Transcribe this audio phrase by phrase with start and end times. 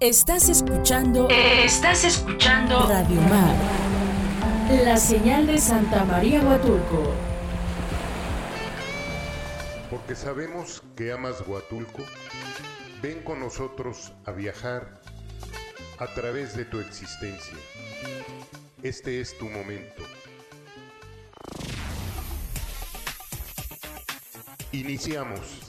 [0.00, 1.28] Estás escuchando.
[1.28, 2.86] Estás escuchando.
[2.86, 3.56] Radio Mar.
[4.84, 7.12] La señal de Santa María Huatulco.
[9.90, 12.04] Porque sabemos que amas Huatulco,
[13.02, 15.00] ven con nosotros a viajar
[15.98, 17.58] a través de tu existencia.
[18.84, 20.04] Este es tu momento.
[24.70, 25.67] Iniciamos.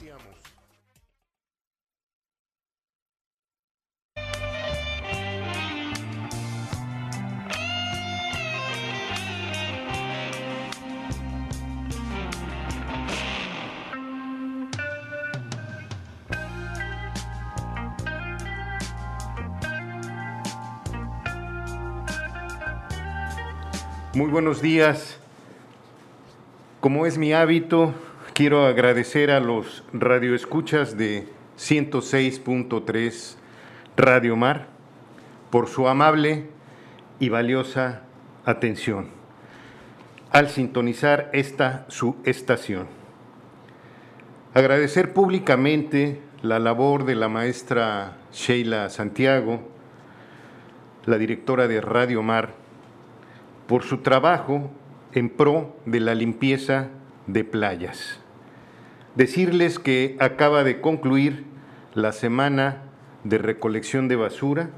[24.20, 25.18] Muy buenos días.
[26.80, 27.94] Como es mi hábito,
[28.34, 33.36] quiero agradecer a los radioescuchas de 106.3
[33.96, 34.66] Radio Mar
[35.48, 36.50] por su amable
[37.18, 38.02] y valiosa
[38.44, 39.08] atención
[40.32, 42.88] al sintonizar esta su estación.
[44.52, 49.66] Agradecer públicamente la labor de la maestra Sheila Santiago,
[51.06, 52.59] la directora de Radio Mar,
[53.70, 54.68] por su trabajo
[55.12, 56.88] en pro de la limpieza
[57.28, 58.18] de playas.
[59.14, 61.44] Decirles que acaba de concluir
[61.94, 62.82] la semana
[63.22, 64.70] de recolección de basura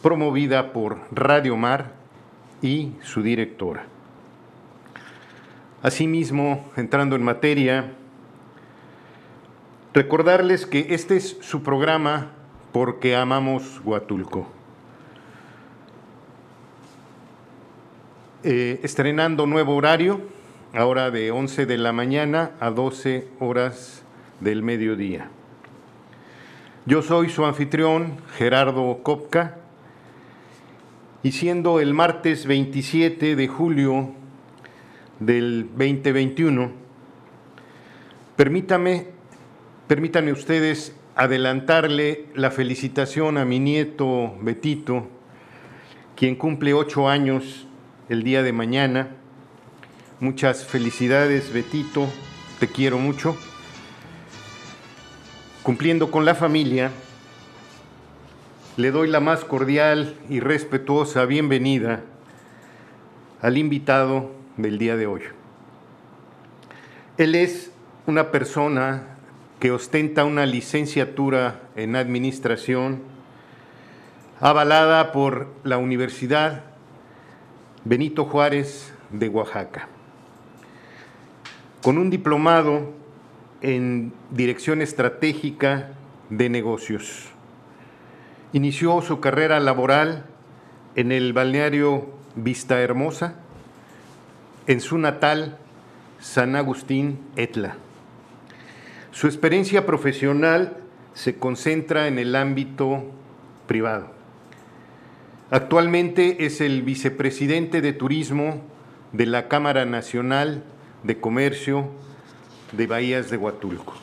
[0.00, 1.90] promovida por Radio Mar
[2.62, 3.86] y su directora.
[5.82, 7.94] Asimismo, entrando en materia,
[9.92, 12.30] recordarles que este es su programa
[12.70, 14.46] porque amamos Huatulco.
[18.46, 20.20] Eh, estrenando nuevo horario,
[20.74, 24.02] ahora de 11 de la mañana a 12 horas
[24.40, 25.30] del mediodía.
[26.84, 29.56] Yo soy su anfitrión, Gerardo Kopka,
[31.22, 34.10] y siendo el martes 27 de julio
[35.20, 36.70] del 2021,
[38.36, 39.06] permítame,
[39.86, 45.06] permítanme ustedes adelantarle la felicitación a mi nieto Betito,
[46.14, 47.63] quien cumple ocho años
[48.08, 49.08] el día de mañana.
[50.20, 52.08] Muchas felicidades, Betito,
[52.60, 53.36] te quiero mucho.
[55.62, 56.90] Cumpliendo con la familia,
[58.76, 62.02] le doy la más cordial y respetuosa bienvenida
[63.40, 65.22] al invitado del día de hoy.
[67.16, 67.70] Él es
[68.06, 69.16] una persona
[69.60, 73.02] que ostenta una licenciatura en administración
[74.40, 76.73] avalada por la Universidad
[77.86, 79.88] Benito Juárez de Oaxaca,
[81.82, 82.94] con un diplomado
[83.60, 85.90] en Dirección Estratégica
[86.30, 87.26] de Negocios.
[88.54, 90.24] Inició su carrera laboral
[90.96, 92.06] en el balneario
[92.36, 93.34] Vista Hermosa,
[94.66, 95.58] en su natal
[96.20, 97.76] San Agustín Etla.
[99.12, 100.78] Su experiencia profesional
[101.12, 103.04] se concentra en el ámbito
[103.66, 104.23] privado
[105.50, 108.62] Actualmente es el vicepresidente de Turismo
[109.12, 110.64] de la Cámara Nacional
[111.02, 111.90] de Comercio
[112.72, 113.94] de Bahías de Huatulco.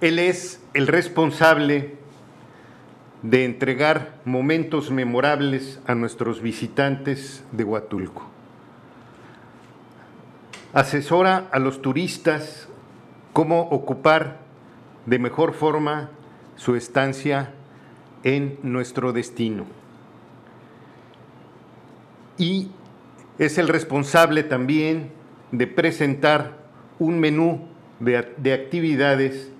[0.00, 1.94] Él es el responsable
[3.22, 8.28] de entregar momentos memorables a nuestros visitantes de Huatulco.
[10.72, 12.66] Asesora a los turistas
[13.32, 14.40] cómo ocupar
[15.06, 16.10] de mejor forma
[16.56, 17.52] su estancia
[18.24, 19.66] en nuestro destino.
[22.38, 22.70] Y
[23.38, 25.10] es el responsable también
[25.50, 26.58] de presentar
[26.98, 27.68] un menú
[28.00, 29.50] de, actividades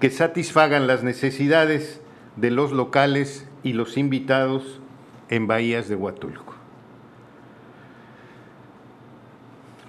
[0.00, 2.00] que satisfagan las necesidades
[2.36, 4.80] de los locales y los invitados
[5.28, 6.54] en Bahías de Huatulco.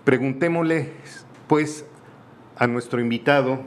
[0.04, 0.92] Preguntémosle,
[1.48, 1.86] pues,
[2.58, 3.62] a nuestro invitado,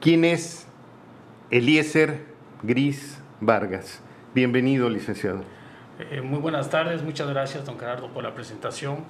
[0.00, 0.66] ¿quién es
[1.50, 2.27] Eliezer
[2.62, 4.00] Gris Vargas.
[4.34, 5.42] Bienvenido, licenciado.
[6.10, 9.04] Eh, muy buenas tardes, muchas gracias, don Gerardo, por la presentación.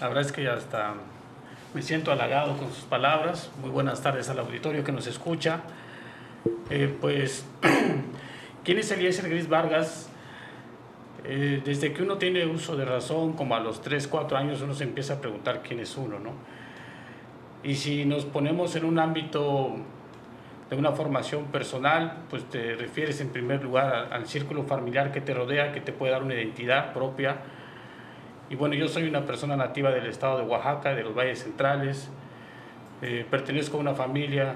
[0.00, 0.94] La verdad es que ya hasta
[1.74, 3.50] me siento halagado con sus palabras.
[3.60, 5.62] Muy buenas tardes al auditorio que nos escucha.
[6.70, 7.44] Eh, pues,
[8.64, 10.08] ¿quién es Eliezer Gris Vargas?
[11.24, 14.74] Eh, desde que uno tiene uso de razón, como a los 3, 4 años, uno
[14.74, 16.34] se empieza a preguntar quién es uno, ¿no?
[17.64, 19.76] Y si nos ponemos en un ámbito
[20.70, 25.34] de una formación personal, pues te refieres en primer lugar al, círculo familiar que te
[25.34, 27.38] rodea, que te puede dar una identidad propia.
[28.48, 32.08] Y bueno, yo soy una persona nativa del estado de Oaxaca, de los valles centrales,
[33.02, 34.54] eh, pertenezco a una familia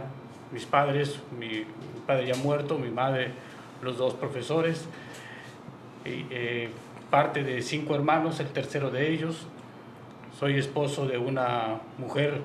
[0.53, 1.65] mis padres, mi,
[2.07, 3.33] padre ya muerto, mi madre,
[3.83, 4.87] los dos profesores,
[6.05, 6.69] eh,
[7.11, 9.49] parte de cinco hermanos, el tercero de ellos.
[10.39, 12.41] Soy esposo de una mujer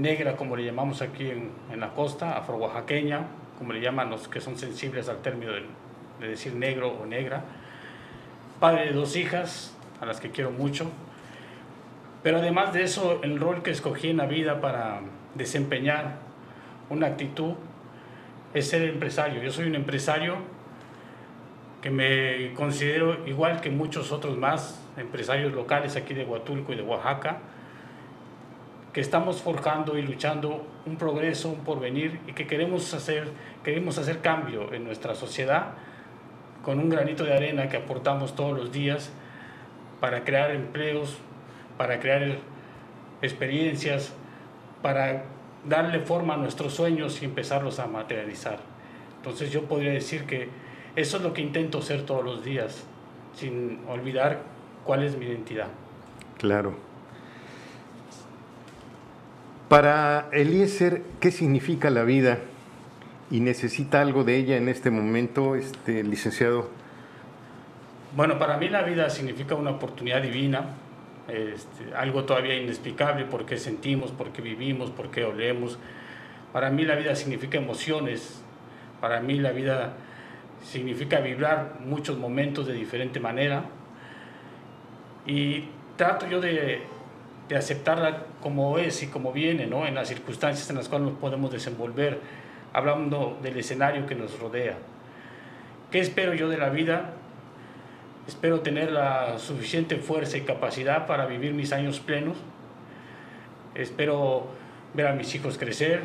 [0.00, 3.26] negra, como le llamamos aquí en, la costa, afro-oaxaqueña,
[3.58, 5.64] como le llaman los que son sensibles al término de,
[6.20, 7.44] de decir negro o negra.
[8.60, 10.90] Padre de dos hijas, a las que quiero mucho.
[12.22, 15.00] Pero además de eso, el rol que escogí en la vida para
[15.34, 16.16] desempeñar
[16.90, 17.54] una actitud
[18.54, 19.42] es ser empresario.
[19.42, 20.36] Yo soy un empresario
[21.82, 26.82] que me considero igual que muchos otros más empresarios locales aquí de Huatulco y de
[26.82, 27.38] Oaxaca,
[28.98, 33.28] que estamos forjando y luchando un progreso, un porvenir y que queremos hacer,
[33.62, 35.66] queremos hacer cambio en nuestra sociedad
[36.64, 39.12] con un granito de arena que aportamos todos los días
[40.00, 41.16] para crear empleos,
[41.76, 42.38] para crear
[43.22, 44.12] experiencias,
[44.82, 45.26] para
[45.64, 48.58] darle forma a nuestros sueños y empezarlos a materializar.
[49.18, 50.48] Entonces yo podría decir que
[50.96, 52.82] eso es lo que intento hacer todos los días,
[53.32, 54.40] sin olvidar
[54.84, 55.68] cuál es mi identidad.
[56.36, 56.88] Claro.
[59.68, 62.38] Para Eliezer, ¿qué significa la vida?
[63.30, 66.70] ¿Y necesita algo de ella en este momento, este licenciado?
[68.16, 70.70] Bueno, para mí la vida significa una oportunidad divina,
[71.28, 75.78] este, algo todavía inexplicable, por qué sentimos, por qué vivimos, por qué olemos.
[76.54, 78.40] Para mí la vida significa emociones,
[79.02, 79.92] para mí la vida
[80.64, 83.64] significa vibrar muchos momentos de diferente manera
[85.26, 85.66] y
[85.96, 86.80] trato yo de,
[87.48, 89.86] de aceptarla como es y como viene, ¿no?
[89.86, 92.20] en las circunstancias en las cuales nos podemos desenvolver,
[92.72, 94.76] hablando del escenario que nos rodea.
[95.90, 97.14] ¿Qué espero yo de la vida?
[98.26, 102.36] Espero tener la suficiente fuerza y capacidad para vivir mis años plenos.
[103.74, 104.48] Espero
[104.92, 106.02] ver a mis hijos crecer.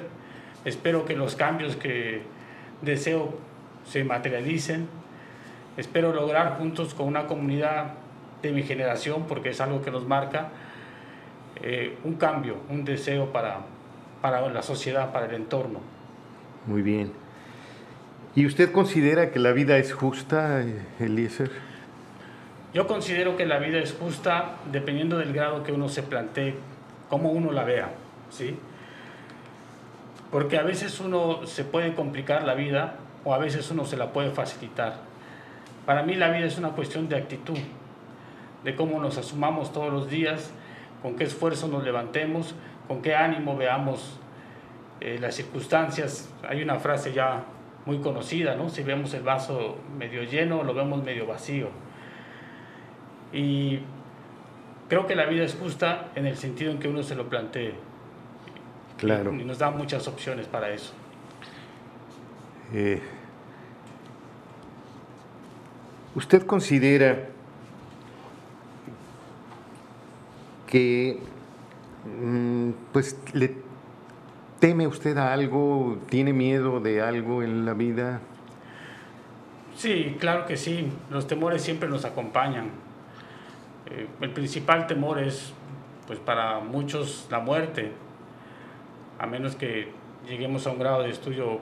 [0.63, 2.21] Espero que los cambios que
[2.81, 3.37] deseo
[3.85, 4.87] se materialicen.
[5.75, 7.95] Espero lograr juntos con una comunidad
[8.41, 10.49] de mi generación, porque es algo que nos marca,
[11.61, 13.59] eh, un cambio, un deseo para,
[14.21, 15.79] para la sociedad, para el entorno.
[16.65, 17.11] Muy bien.
[18.35, 20.63] ¿Y usted considera que la vida es justa,
[20.99, 21.51] Eliezer?
[22.73, 26.55] Yo considero que la vida es justa dependiendo del grado que uno se plantee,
[27.09, 27.91] cómo uno la vea,
[28.31, 28.57] ¿sí?
[30.31, 34.11] Porque a veces uno se puede complicar la vida o a veces uno se la
[34.11, 34.95] puede facilitar.
[35.85, 37.59] Para mí la vida es una cuestión de actitud,
[38.63, 40.51] de cómo nos asumamos todos los días,
[41.03, 42.55] con qué esfuerzo nos levantemos,
[42.87, 44.17] con qué ánimo veamos
[45.01, 46.33] eh, las circunstancias.
[46.47, 47.43] Hay una frase ya
[47.85, 48.69] muy conocida, ¿no?
[48.69, 51.67] Si vemos el vaso medio lleno, lo vemos medio vacío.
[53.33, 53.81] Y
[54.87, 57.73] creo que la vida es justa en el sentido en que uno se lo plantee.
[58.97, 59.33] Claro.
[59.33, 60.93] Y nos da muchas opciones para eso.
[62.73, 63.01] Eh,
[66.15, 67.32] ¿Usted considera
[70.73, 71.19] que
[72.19, 73.55] mm, pues le
[74.59, 78.19] teme usted a algo, tiene miedo de algo en la vida?
[79.77, 80.87] Sí, claro que sí.
[81.09, 82.71] Los temores siempre nos acompañan
[83.93, 85.53] eh, el principal temor es,
[86.07, 87.91] pues para muchos, la muerte,
[89.19, 89.89] a menos que
[90.27, 91.59] lleguemos a un grado de estudio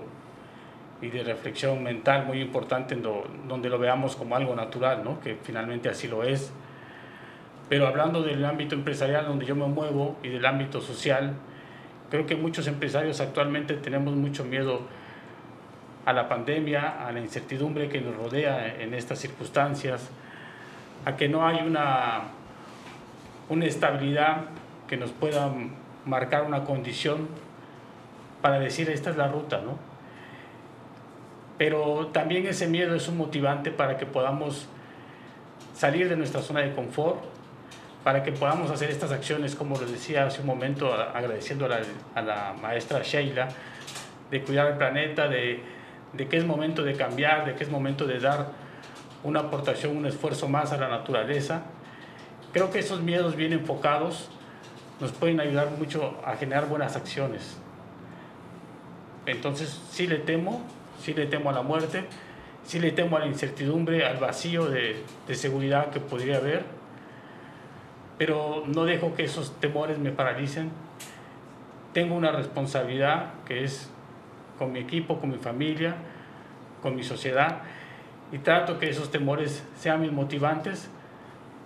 [1.02, 3.04] y de reflexión mental muy importante en
[3.48, 5.20] donde lo veamos como algo natural, ¿no?
[5.20, 6.52] que finalmente así lo es.
[7.72, 11.36] Pero hablando del ámbito empresarial donde yo me muevo y del ámbito social,
[12.10, 14.82] creo que muchos empresarios actualmente tenemos mucho miedo
[16.06, 20.10] a la pandemia, a la incertidumbre que nos rodea en estas circunstancias,
[21.06, 22.24] a que no hay una,
[23.48, 24.48] una estabilidad
[24.90, 25.50] que nos pueda
[26.06, 27.30] marcar una condición
[28.42, 29.78] para decir esta es la ruta, ¿no?
[31.58, 34.68] Pero también ese miedo es un motivante para que podamos
[35.74, 37.31] salir de nuestra zona de confort,
[38.04, 42.54] para que podamos hacer estas acciones, como les decía hace un momento, agradeciendo a la,
[42.60, 43.48] maestra Sheila,
[44.32, 45.62] de cuidar el planeta, de,
[46.18, 48.50] que es momento de cambiar, de que es momento de dar
[49.24, 51.62] una aportación, un esfuerzo más a la naturaleza.
[52.54, 54.30] Creo que esos miedos bien enfocados
[55.00, 57.58] nos pueden ayudar mucho a generar buenas acciones.
[59.28, 60.64] Entonces sí le temo,
[61.00, 62.06] sí le temo a la muerte,
[62.66, 65.04] sí le temo a la incertidumbre, al vacío de
[65.34, 66.81] seguridad que podría haber,
[68.22, 70.70] pero no dejo que esos temores me paralicen.
[71.92, 73.90] Tengo una responsabilidad que es
[74.60, 75.96] con mi equipo, con mi familia,
[76.84, 77.64] con mi sociedad
[78.32, 80.88] y trato que esos temores sean mis motivantes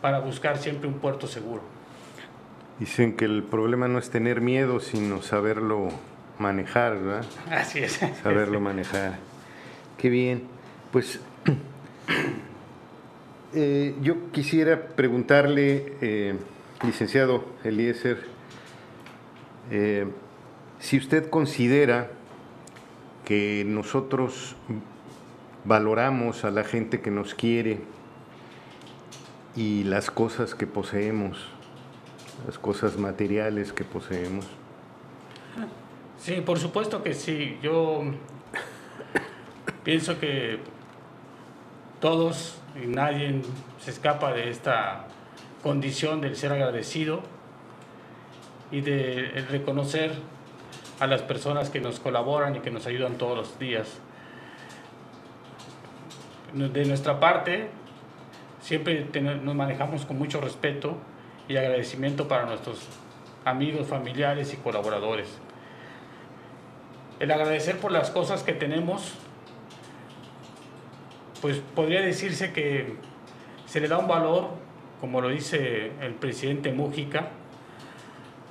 [0.01, 1.61] para buscar siempre un puerto seguro.
[2.79, 5.89] Dicen que el problema no es tener miedo, sino saberlo
[6.39, 7.25] manejar, ¿verdad?
[7.51, 7.99] Así es.
[8.23, 9.17] Saberlo manejar.
[9.97, 10.43] Qué bien.
[10.93, 11.19] Pues
[13.55, 16.35] eh, yo quisiera preguntarle, eh,
[16.83, 18.19] licenciado Eliezer,
[19.71, 20.05] eh,
[20.79, 22.11] si usted considera
[23.23, 24.57] que nosotros
[25.63, 27.79] valoramos a la gente que nos quiere
[29.55, 31.47] y las cosas que poseemos,
[32.45, 34.45] las cosas materiales que poseemos.
[36.19, 37.57] Sí, por supuesto que sí.
[37.63, 38.03] Yo
[39.85, 40.59] pienso que
[42.05, 43.41] todos y nadie
[43.79, 45.07] se escapa de esta
[45.63, 47.23] condición del ser agradecido
[48.69, 50.11] y de reconocer
[50.99, 53.97] a las personas que nos colaboran y que nos ayudan todos los días.
[56.53, 57.69] De nuestra parte,
[58.61, 59.07] siempre
[59.41, 60.97] nos manejamos con mucho respeto
[61.47, 62.85] y agradecimiento para nuestros
[63.45, 65.39] amigos, familiares y colaboradores.
[67.19, 69.15] El agradecer por las cosas que tenemos,
[71.41, 72.95] pues podría decirse que
[73.65, 74.49] se le da un valor,
[75.01, 77.29] como lo dice el presidente Mújica,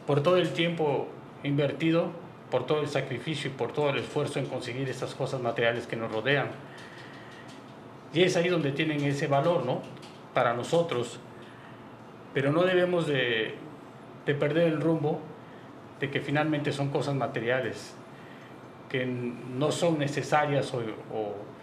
[0.07, 1.09] por todo el tiempo
[1.43, 2.11] invertido,
[2.51, 5.97] por todo el sacrificio y por todo el esfuerzo en conseguir estas cosas materiales que
[5.97, 6.49] nos rodean.
[8.13, 9.83] Y es ahí donde tienen ese valor, ¿no?
[10.35, 11.19] Para nosotros.
[12.33, 13.55] Pero no debemos de,
[14.27, 15.21] perder el rumbo
[16.01, 17.95] de que finalmente son cosas materiales,
[18.89, 21.54] que no son necesarias o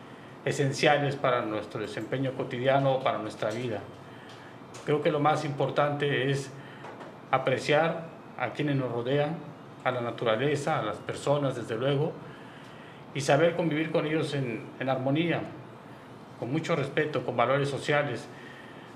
[0.45, 3.81] esenciales para nuestro desempeño cotidiano o para nuestra vida.
[4.86, 6.50] Creo que lo más importante es
[7.29, 8.05] apreciar
[8.38, 9.36] a quienes nos rodean,
[9.83, 12.12] a la naturaleza, a las personas, desde luego,
[13.13, 15.41] y saber convivir con ellos en, armonía,
[16.39, 18.25] con mucho respeto, con valores sociales.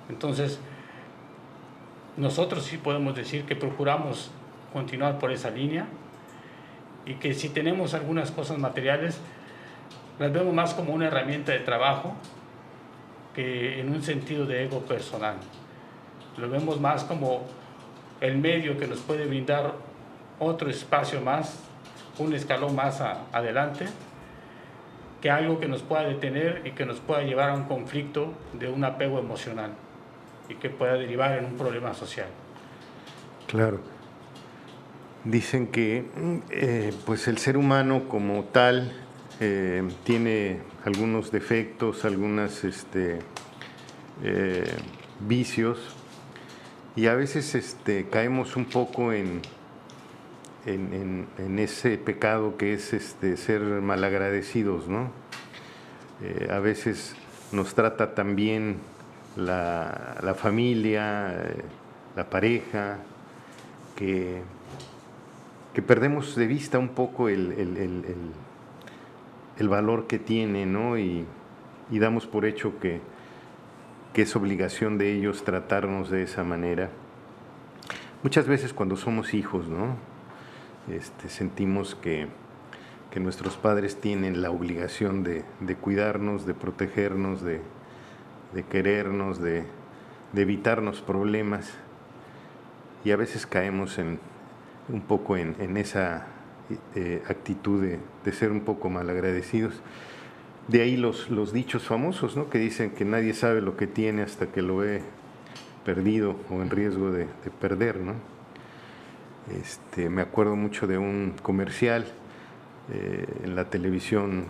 [0.09, 0.59] Entonces,
[2.17, 4.31] nosotros sí podemos decir que procuramos
[4.73, 5.87] continuar por esa línea
[7.05, 9.19] y que si tenemos algunas cosas materiales,
[10.19, 12.15] las vemos más como una herramienta de trabajo
[13.33, 15.35] que en un sentido de ego personal.
[16.37, 17.43] Lo vemos más como
[18.21, 19.73] el medio que nos puede brindar
[20.39, 21.59] otro espacio más,
[22.17, 23.87] un escalón más adelante,
[25.21, 28.69] que algo que nos pueda detener y que nos pueda llevar a un conflicto de
[28.69, 29.71] un apego emocional
[30.47, 32.27] y que pueda derivar en un problema social.
[33.47, 33.79] Claro.
[35.23, 36.05] Dicen que
[36.51, 39.04] eh, pues el ser humano como tal
[39.39, 43.19] eh, tiene algunos defectos, algunos este,
[44.23, 44.75] eh,
[45.19, 45.95] vicios
[46.95, 49.41] y a veces este, caemos un poco en,
[51.57, 55.11] ese pecado que es este, ser malagradecidos, ¿no?
[56.23, 57.15] Eh, a veces
[57.51, 58.77] nos trata también
[59.35, 61.35] la, la familia,
[62.15, 62.99] la pareja,
[63.95, 64.41] que,
[65.85, 67.51] perdemos de vista un poco el,
[69.69, 70.97] valor que tiene, ¿no?
[70.97, 71.25] Y,
[71.91, 73.01] y damos por hecho que,
[74.13, 76.89] que es obligación de ellos tratarnos de esa manera.
[78.23, 79.97] Muchas veces cuando somos hijos, ¿no?
[80.89, 82.27] Este, sentimos que,
[83.15, 85.45] nuestros padres tienen la obligación de,
[85.79, 87.61] cuidarnos, de protegernos, de,
[88.69, 89.65] querernos, de,
[90.35, 91.73] evitarnos problemas.
[93.05, 94.19] Y a veces caemos en,
[94.89, 96.25] un poco en, esa
[96.95, 99.81] eh, actitud de, ser un poco malagradecidos.
[100.67, 102.49] De ahí los, los dichos famosos, ¿no?
[102.49, 105.01] que dicen que nadie sabe lo que tiene hasta que lo ve
[105.85, 107.27] perdido o en riesgo de,
[107.61, 107.97] perder.
[107.97, 108.13] ¿no?
[109.61, 112.05] Este, me acuerdo mucho de un comercial
[112.91, 114.45] eh, en la televisión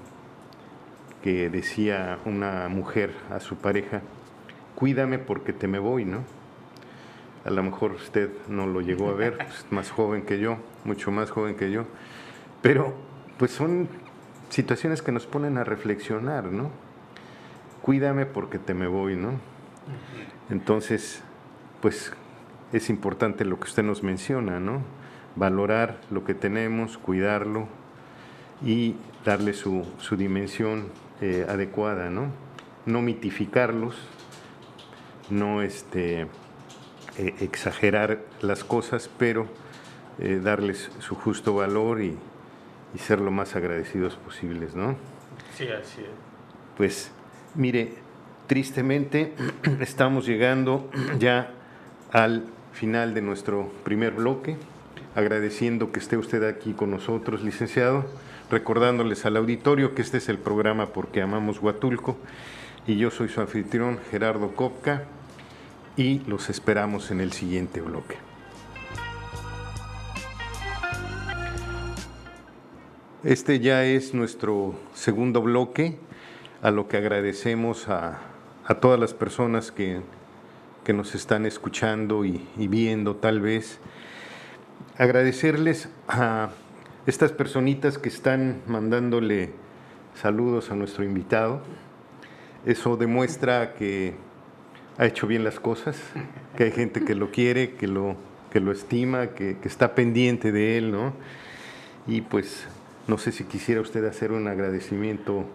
[1.21, 4.01] que decía una mujer a su pareja,
[4.75, 6.19] cuídame porque te me voy, ¿no?
[7.45, 11.11] A lo mejor usted no lo llegó a ver, es más joven que yo, mucho
[11.11, 11.85] más joven que yo,
[12.61, 12.93] pero
[13.37, 13.87] pues son
[14.49, 16.71] situaciones que nos ponen a reflexionar, ¿no?
[17.81, 19.33] Cuídame porque te me voy, ¿no?
[20.49, 21.21] Entonces,
[21.81, 22.13] pues
[22.73, 24.81] es importante lo que usted nos menciona, ¿no?
[25.35, 27.67] Valorar lo que tenemos, cuidarlo
[28.63, 29.85] y darle su,
[30.17, 30.87] dimensión
[31.21, 32.27] eh, adecuada, ¿no?
[32.85, 33.95] No mitificarlos,
[35.29, 36.27] no este,
[37.17, 39.47] eh, exagerar las cosas, pero
[40.19, 42.17] eh, darles su justo valor y,
[42.93, 44.95] y, ser lo más agradecidos posibles, ¿no?
[45.57, 46.07] Sí, así es.
[46.77, 47.11] Pues,
[47.55, 47.93] mire,
[48.47, 49.33] tristemente
[49.79, 51.51] estamos llegando ya
[52.11, 54.57] al final de nuestro primer bloque,
[55.15, 58.05] agradeciendo que esté usted aquí con nosotros, licenciado,
[58.51, 62.17] recordándoles al auditorio que este es el programa Porque Amamos Huatulco
[62.85, 65.03] y yo soy su anfitrión Gerardo Kopka
[65.97, 68.17] y los esperamos en el siguiente bloque.
[73.23, 75.97] Este ya es nuestro segundo bloque,
[76.61, 78.19] a lo que agradecemos a,
[78.81, 80.01] todas las personas que,
[80.93, 83.79] nos están escuchando y, viendo tal vez.
[84.97, 86.49] Agradecerles a
[87.07, 89.53] estas personitas que están mandándole
[90.13, 91.61] saludos a nuestro invitado.
[92.65, 94.13] Eso demuestra que
[94.97, 96.01] ha hecho bien las cosas,
[96.57, 98.15] que hay gente que lo quiere, que lo,
[98.51, 101.13] que lo estima, que, que está pendiente de él, ¿no?
[102.07, 102.67] Y pues
[103.07, 105.45] no sé si quisiera usted hacer un agradecimiento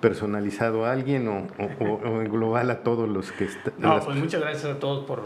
[0.00, 3.74] personalizado a alguien o, en global a todos los que están.
[3.78, 5.22] No, pues muchas gracias a todos por,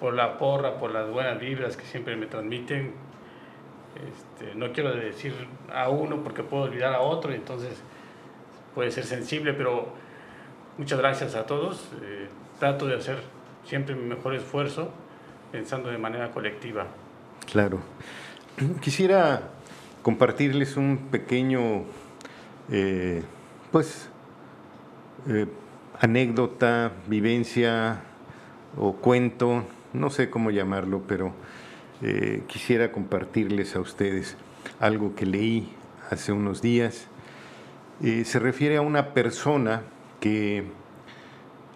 [0.00, 2.92] por la porra, por las buenas vibras que siempre me transmiten.
[3.94, 5.32] Este, no quiero decir
[5.72, 7.80] a uno porque puedo olvidar a otro, y entonces
[8.74, 9.92] puede ser sensible, pero
[10.78, 11.88] muchas gracias a todos.
[12.02, 13.18] Eh, trato de hacer
[13.64, 14.90] siempre mi mejor esfuerzo
[15.52, 16.86] pensando de manera colectiva.
[17.50, 17.80] Claro.
[18.80, 19.50] Quisiera
[20.02, 21.84] compartirles un pequeño,
[22.70, 23.22] eh,
[23.70, 24.08] pues,
[25.28, 25.46] eh,
[26.00, 28.00] anécdota, vivencia
[28.76, 31.32] o cuento, no sé cómo llamarlo, pero
[32.46, 34.36] quisiera compartirles a ustedes
[34.78, 35.74] algo que leí
[36.10, 37.08] hace unos días.
[38.00, 39.82] se refiere a una persona
[40.20, 40.64] que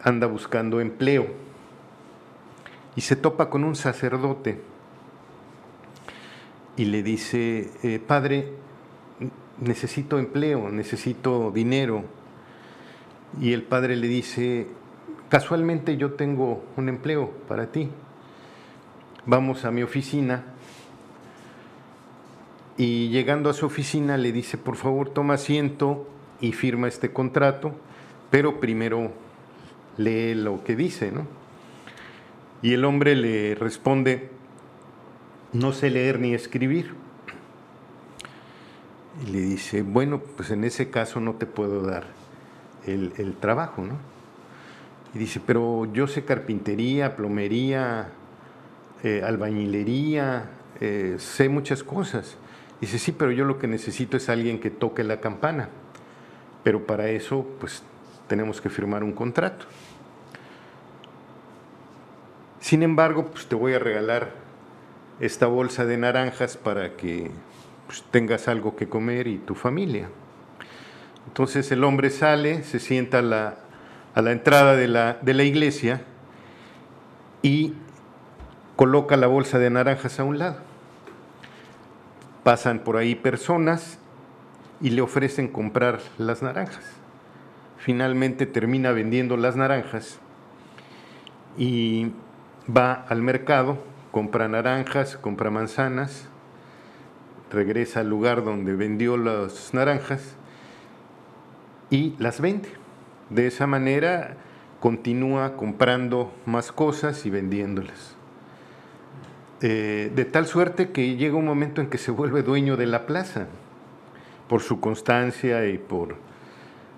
[0.03, 1.27] anda buscando empleo
[2.97, 4.61] y se topa con un sacerdote
[6.77, 8.53] y le dice, eh, padre,
[9.61, 12.05] necesito empleo, necesito dinero.
[13.41, 14.67] Y el padre le dice,
[15.29, 17.91] casualmente yo tengo un empleo para ti.
[19.27, 20.45] Vamos a mi oficina.
[22.77, 26.09] Y llegando a su oficina le dice, por favor toma asiento
[26.41, 27.75] y firma este contrato,
[28.33, 29.13] pero primero
[29.99, 31.27] lee lo que dice, ¿no?
[32.63, 34.31] Y el hombre le responde,
[35.53, 36.95] no sé leer ni escribir.
[39.23, 42.07] Y le dice, bueno, pues en ese caso no te puedo dar
[42.87, 43.99] el, trabajo, ¿no?
[45.15, 48.13] Y dice, pero yo sé carpintería, plomería,
[49.03, 50.49] eh, albañilería,
[50.81, 52.39] eh, sé muchas cosas.
[52.81, 55.69] Dice, sí, pero yo lo que necesito es alguien que toque la campana.
[56.65, 57.83] Pero para eso, pues
[58.33, 59.67] tenemos que firmar un contrato.
[62.61, 64.31] Sin embargo, pues te voy a regalar
[65.21, 67.31] esta bolsa de naranjas para que
[67.87, 70.09] pues, tengas algo que comer y tu familia.
[71.27, 74.89] Entonces el hombre sale, se sienta a la, entrada de
[75.35, 76.01] la iglesia
[77.43, 77.75] y
[78.77, 80.57] coloca la bolsa de naranjas a un lado.
[82.45, 83.99] Pasan por ahí personas
[84.81, 87.02] y le ofrecen comprar las naranjas.
[87.85, 90.21] Finalmente termina vendiendo las naranjas
[91.59, 92.13] y
[92.69, 93.77] va al mercado
[94.13, 96.29] compra naranjas, compra manzanas,
[97.51, 100.37] regresa al lugar donde vendió las naranjas
[101.91, 102.69] y las vende.
[103.31, 104.37] De esa manera
[104.79, 108.15] continúa comprando más cosas y vendiéndolas.
[109.61, 113.07] Eh, de tal suerte que llega un momento en que se vuelve dueño de la
[113.07, 113.47] plaza,
[114.49, 116.17] por su constancia y por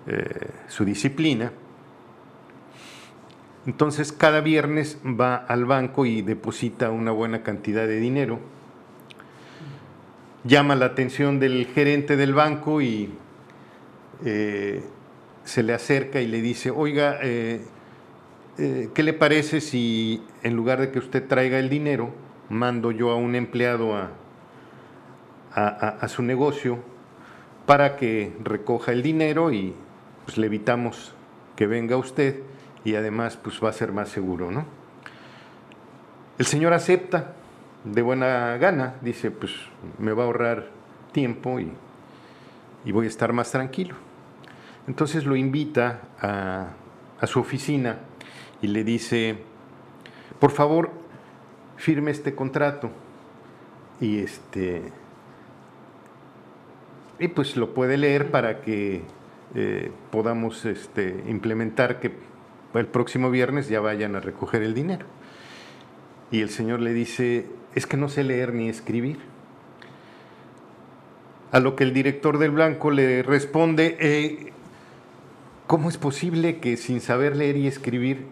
[0.07, 1.51] eh, su disciplina.
[3.65, 8.39] Entonces cada viernes va al banco y deposita una buena cantidad de dinero.
[10.43, 13.15] Llama la atención del gerente del banco y
[14.23, 14.83] eh,
[15.43, 17.61] se le acerca y le dice, oiga, eh,
[18.55, 22.13] ¿qué le parece si en lugar de que usted traiga el dinero,
[22.49, 24.11] mando yo a un empleado a,
[25.55, 26.77] a su negocio
[27.65, 29.73] para que recoja el dinero y
[30.25, 31.13] pues, le evitamos
[31.55, 32.43] que venga usted?
[32.85, 34.65] y además pues va a ser más seguro, ¿no?
[36.37, 37.33] El Señor acepta
[37.83, 39.53] de buena gana, dice, pues
[39.97, 40.69] me va a ahorrar
[41.11, 41.71] tiempo y,
[42.91, 43.95] voy a estar más tranquilo.
[44.87, 46.67] Entonces lo invita a,
[47.19, 47.97] a su oficina
[48.61, 49.39] y le dice,
[50.39, 50.91] por favor,
[51.77, 52.91] firme este contrato
[53.99, 54.91] y este
[57.17, 59.03] y pues lo puede leer para que
[59.55, 62.11] eh, podamos este, implementar que
[62.73, 65.05] el próximo viernes ya vayan a recoger el dinero.
[66.29, 69.17] Y el Señor le dice, es que no sé leer ni escribir.
[71.51, 74.51] A lo que el director del blanco le responde, eh,
[75.67, 78.25] ¿cómo es posible que sin saber leer y escribir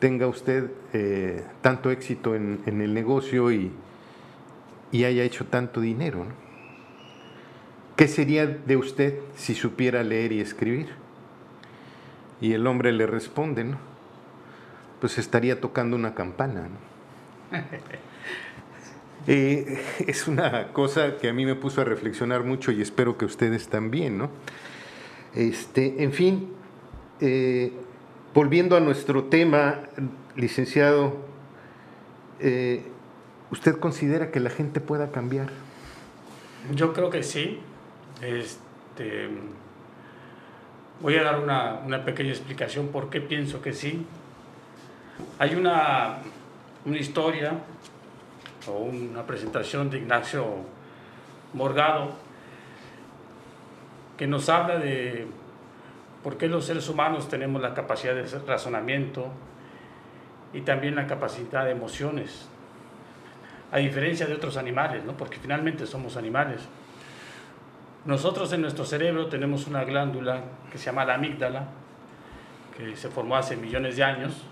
[0.00, 3.70] tenga usted eh, tanto éxito en, el negocio y,
[4.92, 6.26] haya hecho tanto dinero?
[8.02, 10.88] ¿Qué sería de usted si supiera leer y escribir?
[12.40, 13.78] Y el hombre le responde, ¿no?
[15.00, 17.58] Pues estaría tocando una campana, ¿no?
[19.28, 23.24] Eh, es una cosa que a mí me puso a reflexionar mucho y espero que
[23.24, 24.30] ustedes también, ¿no?
[25.32, 26.48] Este, en fin,
[27.20, 27.70] eh,
[28.34, 29.78] volviendo a nuestro tema,
[30.34, 31.18] licenciado,
[32.40, 32.82] eh,
[33.52, 35.50] ¿usted considera que la gente pueda cambiar?
[36.74, 37.60] Yo creo que sí.
[38.22, 39.28] Este,
[41.00, 44.06] voy a dar una, una pequeña explicación por qué pienso que sí.
[45.40, 46.18] Hay una,
[46.84, 47.54] una historia
[48.68, 50.46] o una presentación de Ignacio
[51.52, 52.12] Morgado
[54.16, 55.26] que nos habla de
[56.22, 59.26] por qué los seres humanos tenemos la capacidad de razonamiento
[60.52, 62.48] y también la capacidad de emociones,
[63.72, 65.16] a diferencia de otros animales, ¿no?
[65.16, 66.60] porque finalmente somos animales.
[68.04, 71.68] Nosotros en nuestro cerebro tenemos una glándula que se llama la amígdala,
[72.76, 74.42] que se formó hace millones de años,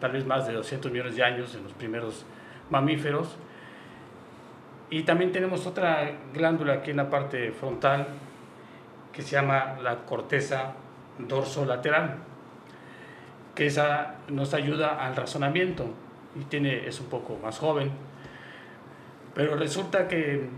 [0.00, 2.24] tal vez más de 200 millones de años en los primeros
[2.68, 3.36] mamíferos.
[4.90, 8.08] Y también tenemos otra glándula aquí en la parte frontal
[9.12, 10.72] que se llama la corteza
[11.18, 12.16] dorsolateral,
[13.54, 15.86] que esa nos ayuda al razonamiento
[16.34, 17.92] y tiene, es un poco más joven.
[19.32, 20.48] Pero resulta que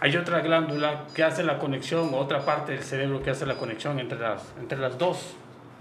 [0.00, 3.98] hay otra glándula que hace la conexión, otra parte del cerebro que hace la conexión
[3.98, 5.34] entre las, entre las dos,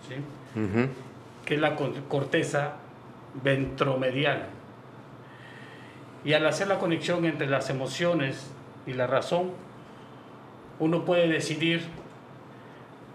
[0.08, 0.16] ¿sí?
[1.46, 2.74] que es la corteza
[3.44, 4.48] ventromedial.
[6.26, 8.52] Y al hacer la conexión entre las emociones
[8.88, 9.52] y la razón,
[10.80, 11.84] uno puede decidir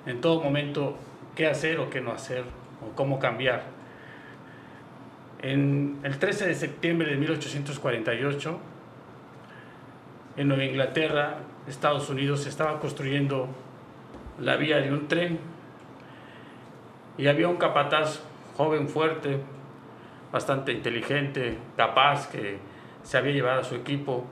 [0.07, 0.97] en todo momento
[1.35, 2.45] qué hacer o qué no hacer
[2.81, 3.65] o cómo cambiar.
[5.43, 8.61] En el 13 de septiembre de 1848,
[10.37, 13.49] en Nueva Inglaterra, Estados Unidos, se estaba construyendo
[14.39, 15.39] la vía de un tren.
[17.19, 18.23] Y había un capataz
[18.57, 19.41] joven, fuerte,
[20.33, 22.59] bastante inteligente, capaz, que
[23.03, 24.25] se había llevado a su equipo,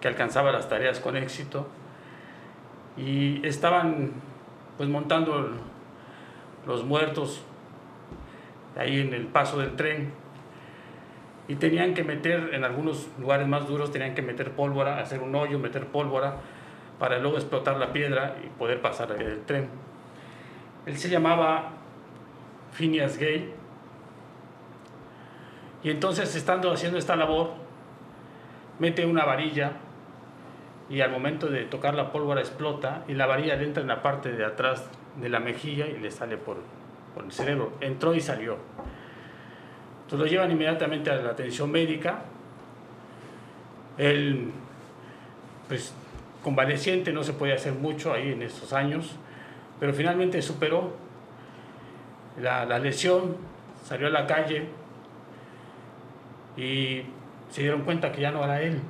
[0.00, 1.68] que alcanzaba las tareas con éxito.
[2.96, 4.12] Y estaban
[4.76, 5.50] pues montando
[6.66, 7.42] los muertos
[8.76, 10.12] ahí en el paso del tren
[11.50, 15.34] y tenían que meter en algunos lugares más duros tenían que meter pólvora, hacer un
[15.34, 16.36] hoyo, meter pólvora
[17.00, 19.68] para luego explotar la piedra y poder pasar del tren.
[20.86, 21.72] Él se llamaba
[22.72, 23.52] Phineas Gay
[25.82, 27.54] y entonces estando haciendo esta labor
[28.78, 29.72] mete una varilla
[30.88, 34.30] y al momento de tocar la pólvora explota y la varilla entra en la parte
[34.30, 34.88] de atrás
[35.20, 36.58] de la mejilla y le sale por,
[37.12, 37.72] por el cerebro.
[37.80, 38.56] Entró y salió.
[40.10, 42.22] Entonces lo llevan inmediatamente a la atención médica.
[43.96, 44.50] Él,
[45.68, 45.94] pues,
[46.42, 49.16] convaleciente, no se podía hacer mucho ahí en estos años,
[49.78, 50.94] pero finalmente superó
[52.40, 53.36] la, la lesión,
[53.84, 54.64] salió a la calle
[56.56, 57.02] y
[57.50, 58.80] se dieron cuenta que ya no era él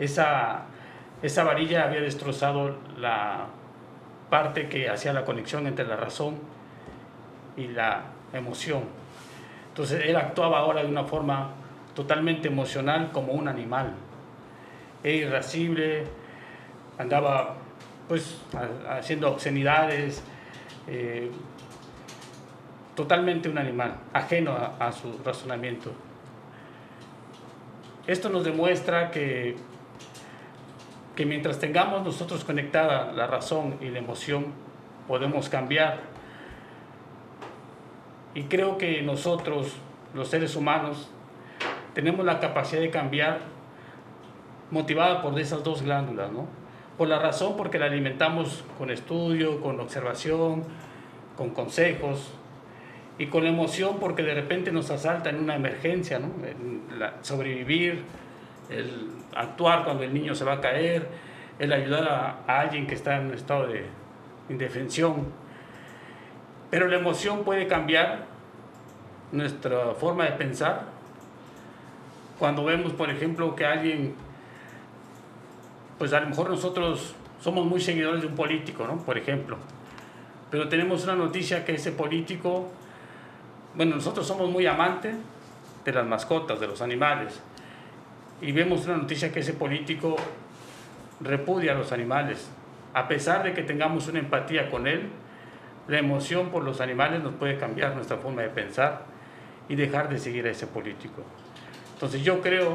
[0.00, 0.62] esa,
[1.22, 3.46] esa varilla había destrozado la
[4.30, 6.38] parte que hacía la conexión entre la razón
[7.56, 8.82] y la emoción.
[9.68, 11.50] Entonces él actuaba ahora de una forma
[11.94, 13.94] totalmente emocional como un animal.
[15.02, 16.04] Era irascible,
[16.98, 17.56] andaba
[18.08, 18.40] pues
[18.88, 20.22] haciendo obscenidades,
[20.88, 21.30] eh,
[22.94, 25.92] totalmente un animal, ajeno a su razonamiento.
[28.06, 29.56] Esto nos demuestra que
[31.20, 34.46] que mientras tengamos nosotros conectada la razón y la emoción,
[35.06, 36.00] podemos cambiar.
[38.34, 39.76] Y creo que nosotros,
[40.14, 41.10] los seres humanos,
[41.94, 43.40] tenemos la capacidad de cambiar
[44.70, 46.46] motivada por esas dos glándulas, ¿no?
[46.96, 50.64] Por la razón, porque la alimentamos con estudio, con observación,
[51.36, 52.34] con consejos,
[53.20, 56.30] y con la emoción, porque de repente nos asalta en una emergencia, ¿no?
[57.20, 58.02] sobrevivir,
[58.70, 61.06] el actuar cuando el niño se va a caer,
[61.58, 62.08] el ayudar
[62.48, 63.84] a, alguien que está en un estado de
[64.48, 65.26] indefensión.
[66.70, 68.26] Pero la emoción puede cambiar
[69.32, 70.84] nuestra forma de pensar.
[72.38, 74.14] Cuando vemos, por ejemplo, que alguien,
[75.98, 78.98] pues a lo mejor nosotros somos muy seguidores de un político, ¿no?
[78.98, 79.56] Por ejemplo.
[80.50, 82.68] Pero tenemos una noticia que ese político,
[83.74, 85.16] bueno, nosotros somos muy amantes
[85.84, 87.40] de las mascotas, de los animales
[88.42, 90.16] y vemos una noticia que ese político
[91.20, 92.50] repudia a los animales.
[92.94, 95.10] A pesar de que tengamos una empatía con él,
[95.88, 99.02] la emoción por los animales nos puede cambiar nuestra forma de pensar
[99.68, 101.22] y dejar de seguir a ese político.
[101.94, 102.74] Entonces yo creo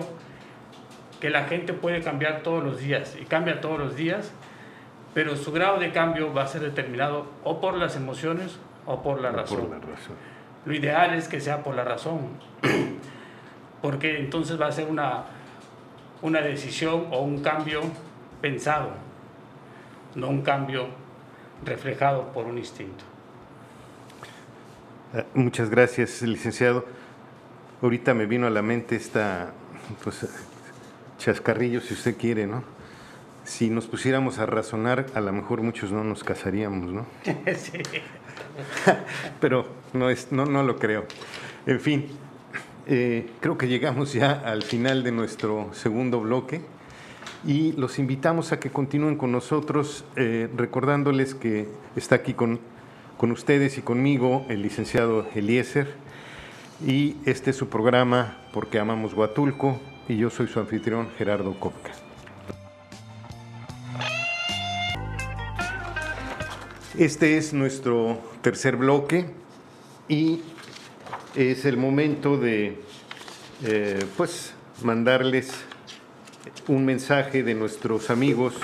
[1.19, 4.31] que la gente puede cambiar todos los días y cambia todos los días,
[5.13, 9.21] pero su grado de cambio va a ser determinado o por las emociones o por
[9.21, 9.61] la razón.
[9.61, 10.15] Por la razón.
[10.65, 12.29] Lo ideal es que sea por la razón.
[13.85, 15.25] porque entonces va a ser una,
[16.23, 17.81] una decisión o un cambio
[18.41, 18.89] pensado,
[20.15, 20.87] no un cambio
[21.65, 23.03] reflejado por un instinto.
[25.13, 26.85] Eh, muchas gracias, licenciado.
[27.81, 29.51] Ahorita me vino a la mente esta,
[30.03, 30.27] pues,
[31.17, 32.63] chascarrillo, si usted quiere, ¿no?
[33.43, 37.05] Si nos pusiéramos a razonar, a lo mejor muchos no nos casaríamos, ¿no?
[37.55, 37.79] sí.
[39.39, 41.05] Pero no, es, no, no lo creo.
[41.65, 42.07] En fin,
[42.87, 46.61] eh, creo que llegamos ya al final de nuestro segundo bloque
[47.45, 52.59] y los invitamos a que continúen con nosotros, eh, recordándoles que está aquí con,
[53.17, 55.93] con ustedes y conmigo el licenciado Eliezer
[56.85, 61.91] y este es su programa Porque Amamos Huatulco y yo soy su anfitrión Gerardo Copca.
[66.97, 69.25] Este es nuestro tercer bloque
[70.07, 70.41] y
[71.35, 72.79] es el momento de
[73.63, 75.53] eh, pues mandarles
[76.67, 78.55] un mensaje de nuestros amigos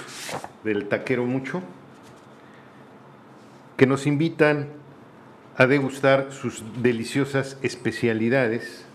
[0.63, 1.61] del Taquero Mucho
[3.77, 4.67] que nos invitan
[5.57, 8.85] a degustar sus deliciosas especialidades,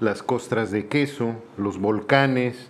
[0.00, 2.68] las costras de queso, los volcanes,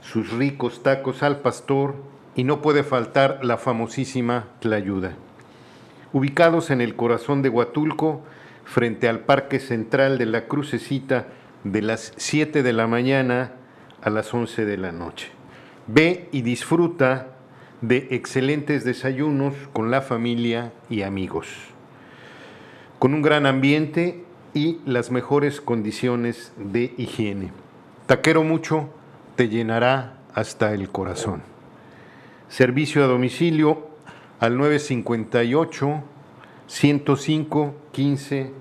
[0.00, 1.96] sus ricos tacos al pastor
[2.34, 5.12] y no puede faltar la famosísima Tlayuda.
[6.12, 8.22] Ubicados en el corazón de Huatulco,
[8.64, 11.26] frente al Parque Central de la Crucecita,
[11.64, 13.52] de las 7 de la mañana
[14.06, 15.28] a las 11 de la noche.
[15.88, 17.32] Ve y disfruta
[17.80, 21.48] de excelentes desayunos con la familia y amigos,
[23.00, 27.50] con un gran ambiente y las mejores condiciones de higiene.
[28.06, 28.90] Taquero mucho
[29.34, 31.42] te llenará hasta el corazón.
[32.48, 33.88] Servicio a domicilio
[34.38, 36.04] al 958
[36.68, 38.52] 105 15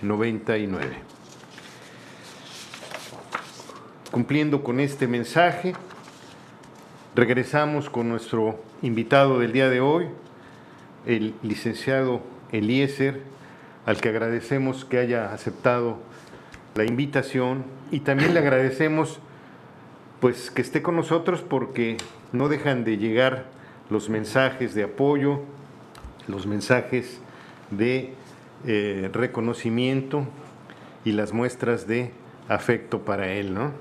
[0.00, 1.13] 99.
[4.14, 5.72] Cumpliendo con este mensaje,
[7.16, 10.06] regresamos con nuestro invitado del día de hoy,
[11.04, 12.20] el licenciado
[12.52, 13.22] Eliezer,
[13.86, 15.98] al que agradecemos que haya aceptado
[16.76, 19.18] la invitación y también le agradecemos
[20.20, 21.96] pues que esté con nosotros porque
[22.30, 23.46] no dejan de llegar
[23.90, 25.40] los mensajes de apoyo,
[26.28, 27.18] los mensajes
[27.72, 28.12] de
[28.64, 30.24] eh, reconocimiento
[31.04, 32.12] y las muestras de
[32.48, 33.72] afecto para él, ¿no?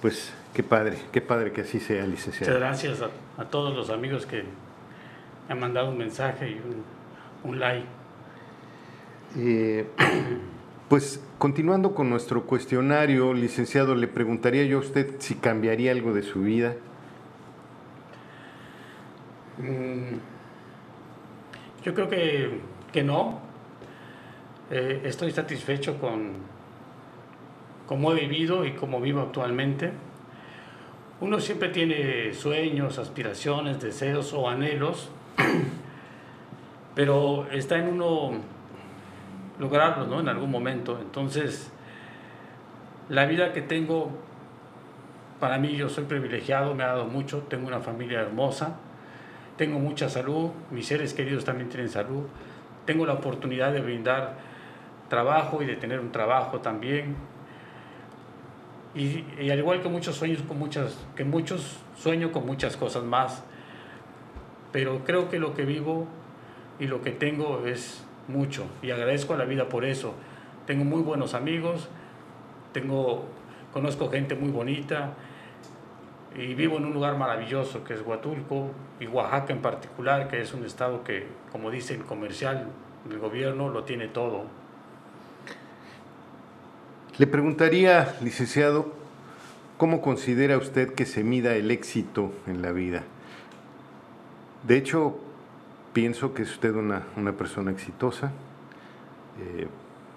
[0.00, 2.52] Pues qué padre, qué padre que así sea, licenciado.
[2.52, 6.60] Muchas gracias a, todos los amigos que me han mandado un mensaje y
[7.44, 7.86] un, like.
[9.36, 9.86] Eh,
[10.88, 16.22] pues continuando con nuestro cuestionario, licenciado, le preguntaría yo a usted si cambiaría algo de
[16.22, 16.76] su vida.
[19.58, 20.16] Mm,
[21.84, 22.60] yo creo que,
[22.92, 23.40] que no.
[24.70, 26.32] Eh, estoy satisfecho con
[27.90, 29.90] cómo he vivido y cómo vivo actualmente.
[31.20, 35.10] Uno siempre tiene sueños, aspiraciones, deseos o anhelos,
[36.94, 38.30] pero está en uno
[39.58, 40.20] lograrlos ¿no?
[40.20, 41.00] en algún momento.
[41.00, 41.72] Entonces,
[43.08, 44.12] la vida que tengo,
[45.40, 48.76] para mí yo soy privilegiado, me ha dado mucho, tengo una familia hermosa,
[49.56, 52.22] tengo mucha salud, mis seres queridos también tienen salud,
[52.86, 54.36] tengo la oportunidad de brindar
[55.08, 57.39] trabajo y de tener un trabajo también.
[58.94, 63.44] Y, al igual que muchos sueños con muchas, que muchos sueño con muchas cosas más,
[64.72, 66.06] pero creo que lo que vivo
[66.78, 70.14] y lo que tengo es mucho y agradezco a la vida por eso.
[70.66, 71.88] Tengo muy buenos amigos,
[72.72, 73.26] tengo,
[73.72, 75.14] conozco gente muy bonita,
[76.36, 80.54] y vivo en un lugar maravilloso que es Huatulco y Oaxaca en particular, que es
[80.54, 82.68] un estado que, como dice el comercial,
[83.10, 84.44] el gobierno lo tiene todo.
[87.20, 88.94] Le preguntaría, licenciado,
[89.76, 93.02] ¿cómo considera usted que se mida el éxito en la vida?
[94.66, 95.18] De hecho,
[95.92, 98.32] pienso que es usted una, persona exitosa,
[99.38, 99.68] eh,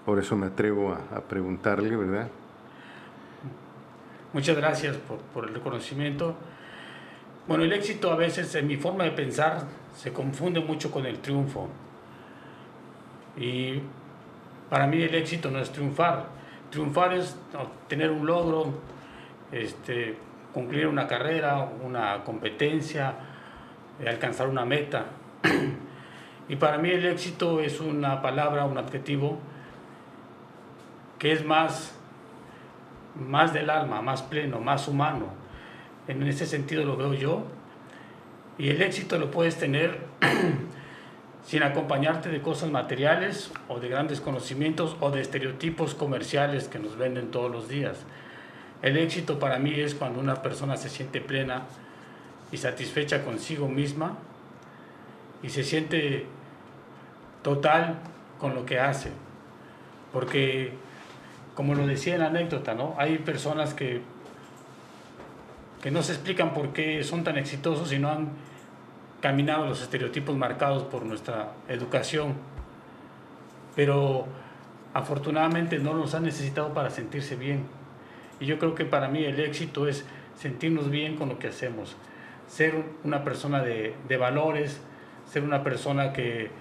[0.06, 2.30] por eso me atrevo a preguntarle, ¿verdad?
[4.32, 4.96] Muchas gracias
[5.34, 6.38] por, el reconocimiento.
[7.50, 11.20] Bueno, el éxito a veces en mi forma de pensar se confunde mucho con el
[11.20, 11.68] triunfo.
[13.36, 13.82] Y
[14.70, 16.43] para mí el éxito no es triunfar.
[16.74, 17.38] Triunfar es
[17.88, 18.74] tener un logro,
[19.52, 20.18] este,
[20.54, 23.14] concluir una carrera, una competencia,
[24.00, 25.06] eh, alcanzar una meta.
[26.50, 29.40] Y para mí el éxito es una palabra, un adjetivo
[31.18, 31.96] que es más
[33.16, 35.28] más del alma, más pleno, más humano.
[36.08, 37.44] En ese sentido lo veo yo.
[38.58, 40.00] Y el éxito lo puedes tener
[41.46, 46.98] sin acompañarte de cosas materiales o de grandes conocimientos o de estereotipos comerciales que nos
[46.98, 47.98] venden todos los días.
[48.82, 51.64] El éxito para mí es cuando una persona se siente plena
[52.52, 54.18] y satisfecha consigo misma
[55.42, 56.26] y se siente
[57.42, 58.00] total
[58.40, 59.10] con lo que hace.
[60.12, 60.74] Porque,
[61.56, 62.96] como lo decía en la anécdota, ¿no?
[62.98, 64.02] hay personas que,
[65.82, 68.30] que no se explican por qué son tan exitosos y no han
[69.24, 72.34] caminado los estereotipos marcados por nuestra educación.
[73.74, 74.26] Pero
[74.94, 77.64] afortunadamente no los han necesitado para sentirse bien.
[78.42, 80.06] Y yo creo que para mí el éxito es
[80.36, 81.96] sentirnos bien con lo que hacemos,
[82.48, 84.82] ser una persona de, de valores,
[85.32, 86.52] ser una persona que,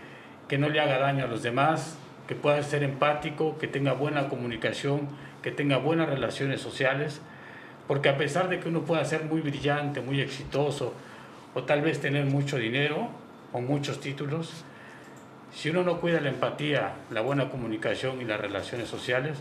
[0.46, 1.98] que no le haga daño a los demás,
[2.28, 5.08] que pueda ser empático, que tenga buena comunicación,
[5.42, 7.22] que tenga buenas relaciones sociales,
[7.88, 10.94] porque a pesar de que uno pueda ser muy brillante, muy exitoso,
[11.54, 13.08] o tal vez tener mucho dinero
[13.52, 14.64] o muchos títulos,
[15.52, 19.38] si uno no cuida la empatía, la buena comunicación y las relaciones sociales,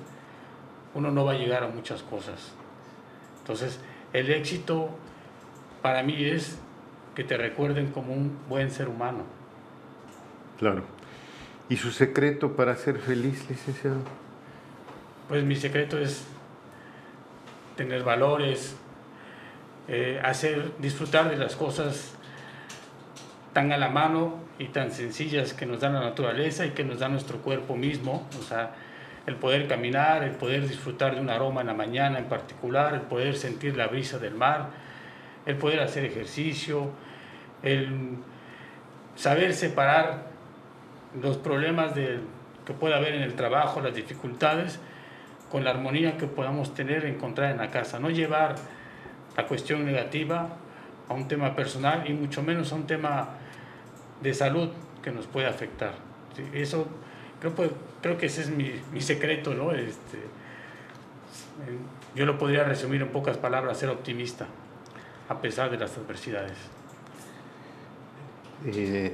[0.93, 2.51] uno no va a llegar a muchas cosas.
[3.39, 3.79] Entonces,
[4.13, 4.89] el éxito
[5.81, 6.59] para mí es
[7.15, 9.23] que te recuerden como un buen ser humano.
[10.59, 10.83] Claro.
[11.69, 14.01] ¿Y su secreto para ser feliz, licenciado?
[15.29, 16.25] Pues mi secreto es
[17.77, 18.75] tener valores,
[19.87, 22.15] eh, hacer, disfrutar de las cosas
[23.53, 26.99] tan a la mano y tan sencillas que nos da la naturaleza y que nos
[26.99, 28.71] da nuestro cuerpo mismo, o sea,
[29.25, 33.01] el poder caminar, el poder disfrutar de un aroma en la mañana en particular, el
[33.01, 34.69] poder sentir la brisa del mar,
[35.45, 36.91] el poder hacer ejercicio,
[37.63, 38.17] el
[39.15, 40.31] saber separar
[41.21, 42.19] los problemas de,
[42.65, 44.79] que pueda haber en el trabajo, las dificultades,
[45.51, 48.55] con la armonía que podamos tener, encontrar en la casa, no llevar
[49.37, 50.49] la cuestión negativa
[51.07, 53.29] a un tema personal y mucho menos a un tema
[54.21, 54.69] de salud
[55.03, 55.93] que nos puede afectar.
[56.53, 56.87] Eso
[57.39, 59.71] creo, pues, creo que ese es mi, mi secreto, ¿no?
[59.71, 60.19] Este,
[62.15, 64.47] yo lo podría resumir en pocas palabras, ser optimista,
[65.29, 66.57] a pesar de las adversidades.
[68.65, 69.13] Eh,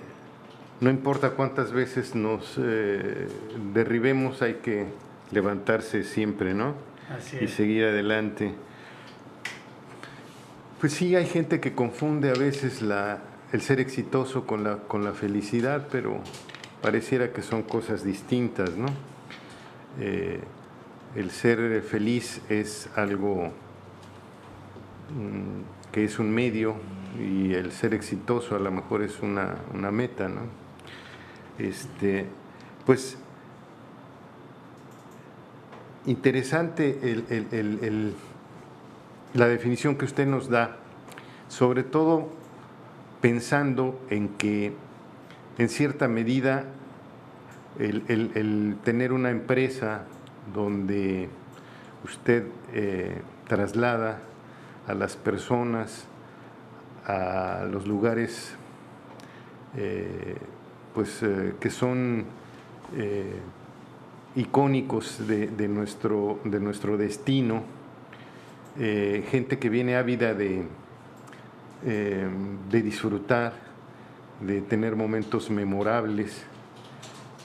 [0.82, 3.28] no importa cuántas veces nos eh,
[3.74, 4.88] derribemos, hay que
[5.32, 6.76] levantarse siempre, ¿no?
[7.16, 7.52] Así Y es.
[7.54, 8.54] seguir adelante.
[10.80, 12.84] Pues sí, hay gente que confunde a veces
[13.52, 16.20] el ser exitoso con la, con la felicidad, pero
[16.84, 18.86] pareciera que son cosas distintas, ¿no?
[20.00, 20.40] Eh,
[21.16, 23.46] el ser feliz es algo
[25.16, 26.76] mm, que es un medio
[27.20, 29.56] y el ser exitoso a lo mejor es una,
[29.92, 30.42] meta, ¿no?
[31.58, 32.28] Este,
[32.86, 33.18] pues
[36.06, 38.13] interesante el-
[39.34, 40.78] la definición que usted nos da,
[41.48, 42.30] sobre todo
[43.22, 44.74] pensando en que
[45.58, 46.66] en cierta medida
[47.80, 50.04] el, tener una empresa
[50.54, 51.30] donde
[52.04, 54.20] usted eh, traslada
[54.88, 56.06] a las personas
[57.06, 58.56] a los lugares
[59.76, 60.36] eh,
[60.94, 62.26] pues, eh, que son
[64.36, 67.63] icónicos de nuestro, de nuestro destino,
[68.80, 70.63] eh, gente que viene ávida de,
[71.86, 72.28] eh,
[72.70, 73.54] de disfrutar,
[74.42, 76.44] de tener momentos memorables.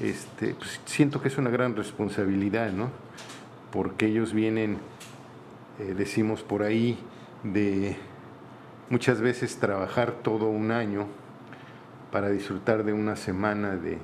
[0.01, 2.90] Este, pues, siento que es una gran responsabilidad, ¿no?
[3.71, 4.79] Porque ellos vienen,
[5.79, 6.99] eh, decimos por ahí,
[7.45, 7.97] de
[8.90, 11.07] muchas veces trabajar todo un año
[12.11, 13.99] para disfrutar de una semana de,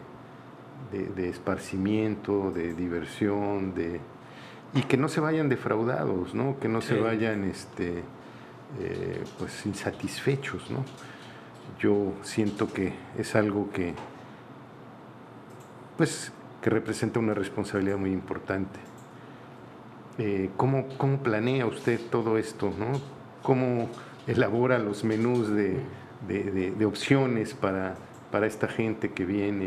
[0.93, 4.01] de- de esparcimiento, de diversión, de,
[4.75, 6.59] y que no se vayan defraudados, ¿no?
[6.61, 8.03] que no se vayan este,
[8.81, 10.71] eh, pues insatisfechos.
[10.71, 10.85] ¿no?
[11.81, 13.95] Yo siento que es algo que,
[15.97, 18.79] pues, que representa una responsabilidad muy importante.
[20.19, 22.73] Eh, ¿cómo, ¿Cómo planea usted todo esto?
[22.79, 23.01] ¿no?
[23.43, 23.89] ¿Cómo
[24.27, 25.81] elabora los menús de,
[26.27, 27.95] de- de- de opciones para,
[28.31, 29.65] para esta gente que viene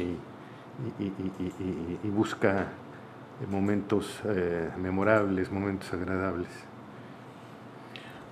[0.99, 2.67] y, y- y- y- y- y busca
[3.47, 6.49] momentos eh, memorables, momentos agradables?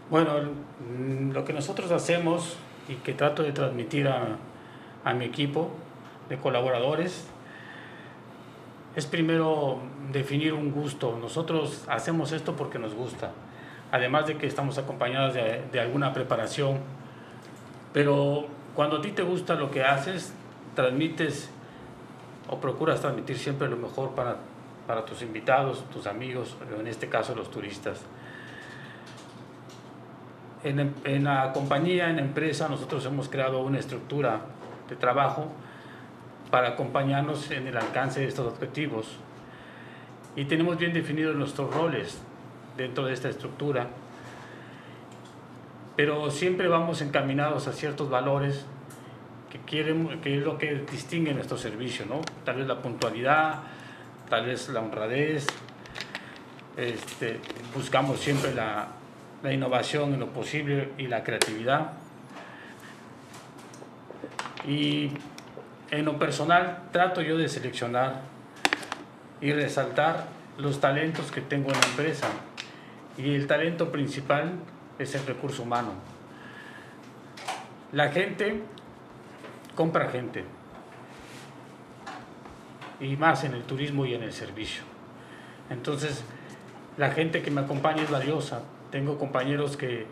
[0.09, 0.31] Bueno,
[0.97, 2.57] mm, lo que nosotros hacemos
[2.88, 4.38] y que trato de transmitir a,
[5.03, 5.69] a mi equipo
[6.29, 7.27] de colaboradores
[8.95, 9.79] es primero
[10.11, 11.17] definir un gusto.
[11.21, 13.31] Nosotros hacemos esto porque nos gusta,
[13.91, 16.79] además de que estamos acompañados de alguna preparación.
[17.93, 20.34] Pero cuando a ti te gusta lo que haces,
[20.75, 21.49] transmites
[22.49, 24.38] o procuras transmitir siempre lo mejor para,
[24.89, 28.01] para tus invitados, tus amigos, en este caso los turistas.
[30.63, 34.41] En, en la compañía, en la empresa, nosotros hemos creado una estructura
[34.89, 35.45] de trabajo
[36.49, 39.17] para acompañarnos en el alcance de estos objetivos.
[40.35, 42.19] Y tenemos bien definidos nuestros roles
[42.75, 43.89] dentro de esta estructura.
[45.95, 48.65] pero siempre vamos encaminados a ciertos valores
[49.51, 52.21] que, quieren, que es lo que distingue nuestro servicio, ¿no?
[52.43, 53.61] Tal vez la puntualidad,
[54.30, 55.47] tal vez la honradez,
[56.77, 57.39] este,
[57.75, 58.88] buscamos siempre la,
[59.43, 61.93] la innovación en lo posible y la creatividad.
[64.67, 65.11] Y
[65.91, 68.21] en lo personal trato yo de seleccionar
[69.41, 70.27] y resaltar
[70.57, 72.27] los talentos que tengo en la empresa.
[73.17, 74.51] Y el talento principal
[74.99, 75.93] es el recurso humano.
[77.91, 78.61] La gente
[79.75, 80.43] compra gente.
[82.99, 84.83] Y más en el turismo y en el servicio.
[85.69, 86.23] Entonces,
[86.97, 88.61] la gente que me acompaña es valiosa.
[88.91, 90.05] Tengo compañeros que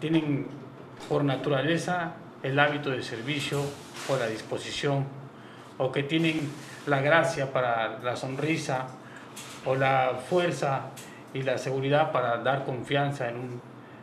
[0.00, 0.48] tienen
[1.08, 3.62] por naturaleza el hábito de servicio
[4.08, 5.06] o la disposición,
[5.78, 6.50] o que tienen
[6.86, 8.86] la gracia para la sonrisa,
[9.64, 10.90] o la fuerza
[11.34, 13.62] y la seguridad para dar confianza en un,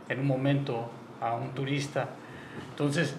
[0.09, 0.89] en un momento
[1.19, 2.09] a un turista.
[2.69, 3.15] Entonces,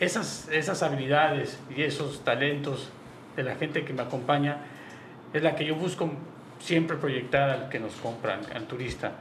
[0.00, 2.90] esas, esas habilidades y esos talentos
[3.36, 4.58] de la gente que me acompaña
[5.32, 6.10] es la que yo busco
[6.58, 9.12] siempre proyectar al que nos compran, al turista.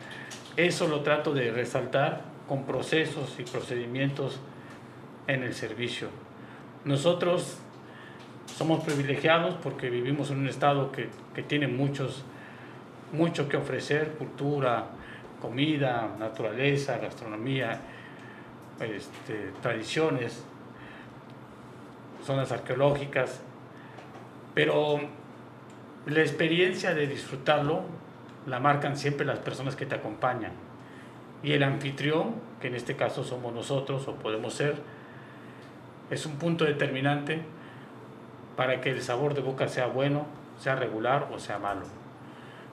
[0.55, 4.39] Eso lo trato de resaltar con procesos y procedimientos
[5.27, 6.09] en el servicio.
[6.83, 7.57] Nosotros
[8.45, 12.23] somos privilegiados porque vivimos en un estado que, que tiene muchos,
[13.13, 14.85] mucho que ofrecer, cultura,
[15.41, 17.79] comida, naturaleza, gastronomía,
[18.79, 20.43] este, tradiciones,
[22.25, 23.41] zonas arqueológicas,
[24.53, 24.99] pero
[26.05, 27.83] la experiencia de disfrutarlo
[28.47, 30.51] la marcan siempre las personas que te acompañan.
[31.43, 34.75] Y el anfitrión, que en este caso somos nosotros o podemos ser,
[36.09, 37.41] es un punto determinante
[38.55, 40.25] para que el sabor de boca sea bueno,
[40.59, 41.85] sea regular o sea malo.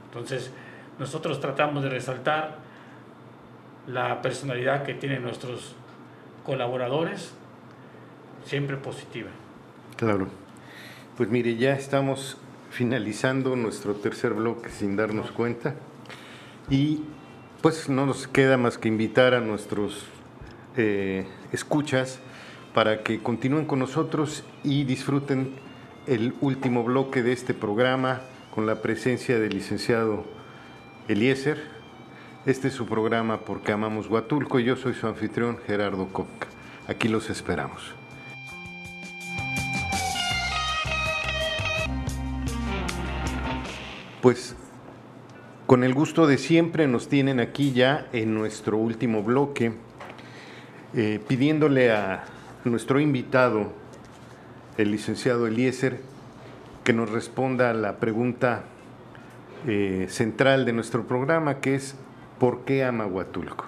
[0.07, 0.53] Entonces,
[0.99, 2.57] nosotros tratamos de resaltar
[3.87, 5.75] la personalidad que tienen nuestros
[6.45, 7.35] colaboradores,
[8.45, 9.31] siempre positiva.
[9.97, 10.29] Claro.
[11.19, 12.37] Pues mire, ya estamos
[12.71, 15.75] finalizando nuestro tercer bloque sin darnos cuenta.
[16.71, 17.01] Y
[17.61, 20.05] pues no nos queda más que invitar a nuestros
[20.77, 22.21] eh, escuchas
[22.73, 25.55] para que continúen con nosotros y disfruten
[26.07, 28.21] el último bloque de este programa
[28.55, 30.25] con la presencia del licenciado
[31.09, 31.65] Eliezer.
[32.47, 36.47] Este es su programa Porque Amamos Huatulco y yo soy su anfitrión Gerardo Coca.
[36.87, 37.98] Aquí los esperamos.
[44.23, 44.57] Pues
[45.67, 49.75] con el gusto de siempre nos tienen aquí ya en nuestro último bloque,
[50.95, 52.25] eh, pidiéndole a
[52.65, 53.73] nuestro invitado,
[54.77, 56.01] el licenciado Eliezer,
[56.85, 58.65] que nos responda a la pregunta
[59.67, 61.95] eh, central de nuestro programa, que es
[62.39, 63.67] ¿por qué ama Huatulco?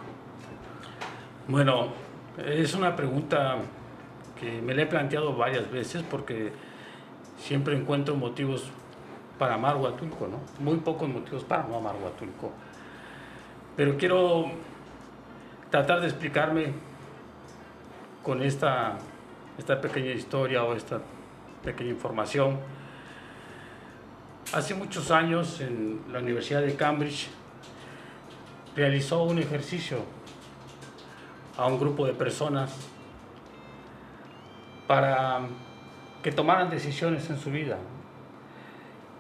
[1.47, 1.89] Bueno,
[2.45, 3.59] es una pregunta
[4.41, 6.51] que me la he planteado varias veces porque
[7.39, 8.71] siempre encuentro motivos
[9.41, 10.39] para amar Huatulco, ¿no?
[10.63, 12.53] Muy pocos motivos para no amar Huatulco.
[13.75, 14.51] Pero quiero
[15.71, 16.75] tratar de explicarme
[18.23, 18.99] con esta,
[19.57, 21.01] esta pequeña historia o esta
[21.65, 22.59] pequeña información.
[24.53, 27.31] Hace muchos años en la Universidad de Cambridge
[28.77, 30.01] realizó un ejercicio
[31.57, 32.77] a un grupo de personas
[34.87, 35.41] para
[36.23, 37.79] que tomaran decisiones en su vida.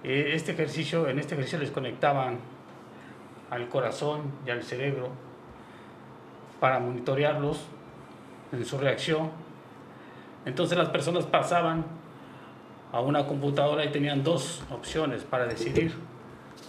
[0.02, 2.38] Eh, este ejercicio, en este ejercicio les conectaban
[3.50, 5.08] al corazón y al cerebro
[6.58, 7.66] para monitorearlos
[8.52, 9.30] en su reacción.
[10.46, 11.84] Entonces las personas pasaban
[12.92, 15.94] a una computadora y tenían dos opciones para decidir,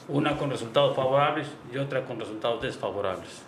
[0.08, 3.44] una con resultados favorables y otra con resultados desfavorables.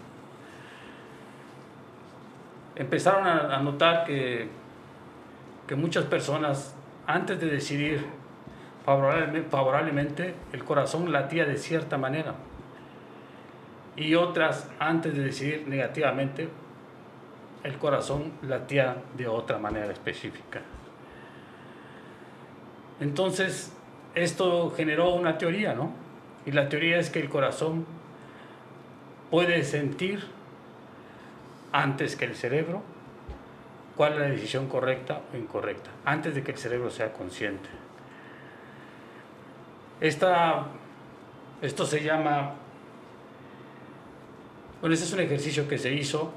[2.75, 4.47] Empezaron a, notar que,
[5.67, 6.73] que muchas personas,
[7.05, 8.22] antes de decidir
[8.85, 12.35] favorablemente, el corazón latía de cierta manera.
[13.95, 16.49] Y otras, antes de decidir negativamente,
[17.63, 20.61] el corazón latía de otra manera específica.
[22.99, 23.73] Entonces,
[24.15, 25.91] esto generó una teoría, ¿no?
[26.45, 27.85] Y la teoría es que el corazón
[29.31, 30.25] puede sentir
[31.71, 32.83] antes que el cerebro
[33.95, 37.69] cuál es la decisión correcta o incorrecta, antes de que el cerebro sea consciente.
[40.03, 42.55] Esto se llama,
[44.81, 46.29] bueno, este es un ejercicio que se hizo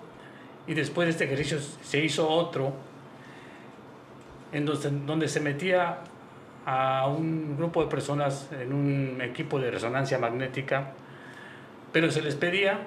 [0.68, 2.72] y después de este ejercicio se hizo otro
[4.52, 5.98] en donde se metía
[6.64, 10.92] a un grupo de personas en un equipo de resonancia magnética,
[11.90, 12.78] pero se les pedía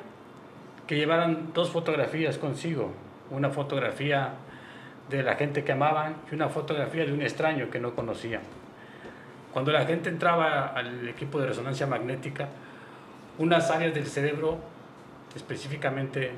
[0.87, 2.93] que llevaran dos fotografías consigo,
[3.31, 4.35] una fotografía
[5.09, 8.58] de la gente que amaban y una fotografía de un extraño que no conocían.
[9.53, 12.49] Cuando la gente entraba al equipo de resonancia magnética,
[13.39, 14.59] unas áreas del cerebro,
[15.35, 16.31] específicamente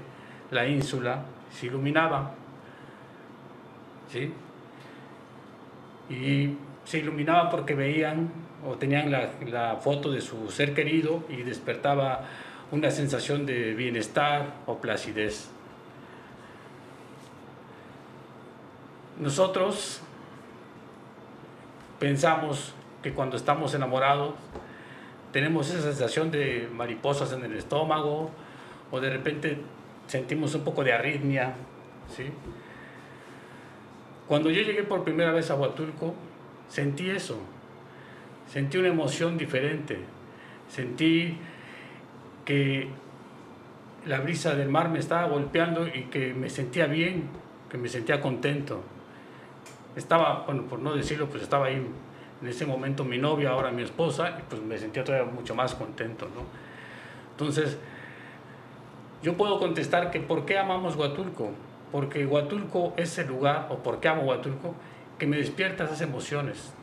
[0.52, 2.32] la ínsula, se iluminaban.
[4.12, 4.34] ¿sí?
[6.10, 6.56] Y
[6.86, 8.30] se iluminaba porque veían
[8.66, 12.26] o tenían la, la foto de su ser querido y despertaba
[12.72, 15.50] una sensación de bienestar o placidez.
[19.20, 20.02] Nosotros
[22.00, 24.36] pensamos que cuando estamos enamorados
[25.32, 28.32] tenemos esa sensación de mariposas en el estómago
[28.92, 29.58] o de repente
[30.08, 31.54] sentimos un poco de arritmia.
[32.16, 32.26] ¿sí?
[34.28, 36.14] Cuando yo llegué por primera vez a Huatulco,
[36.68, 37.40] sentí eso,
[38.48, 40.00] sentí una emoción diferente,
[40.70, 41.38] sentí
[42.46, 42.88] que
[44.06, 47.30] la brisa del mar me estaba golpeando y que me sentía bien,
[47.70, 48.82] que me sentía contento.
[49.96, 51.86] Estaba, bueno, por no decirlo, pues estaba ahí
[52.42, 55.76] en ese momento mi novia, ahora mi esposa, y pues me sentía todavía mucho más
[55.76, 56.42] contento, ¿no?
[57.32, 57.78] Entonces,
[59.22, 61.52] yo puedo contestar que ¿por qué amamos Huatulco?
[61.92, 64.74] Porque Huatulco es el lugar, o ¿por qué amo Huatulco?
[65.20, 66.74] Que me despierta esas emociones,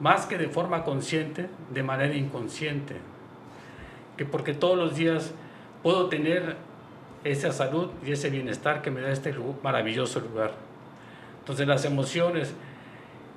[0.00, 2.96] más que de forma consciente, de manera inconsciente,
[4.16, 5.32] que porque todos los días
[5.82, 6.56] puedo tener
[7.24, 10.52] esa salud y ese bienestar que me da este maravilloso lugar.
[11.40, 12.54] Entonces las emociones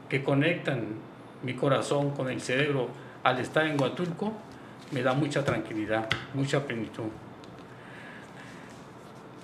[0.09, 0.85] que conectan
[1.43, 2.89] mi corazón con el cerebro
[3.23, 4.33] al estar en Huatulco
[4.91, 7.05] me da mucha tranquilidad, mucha plenitud.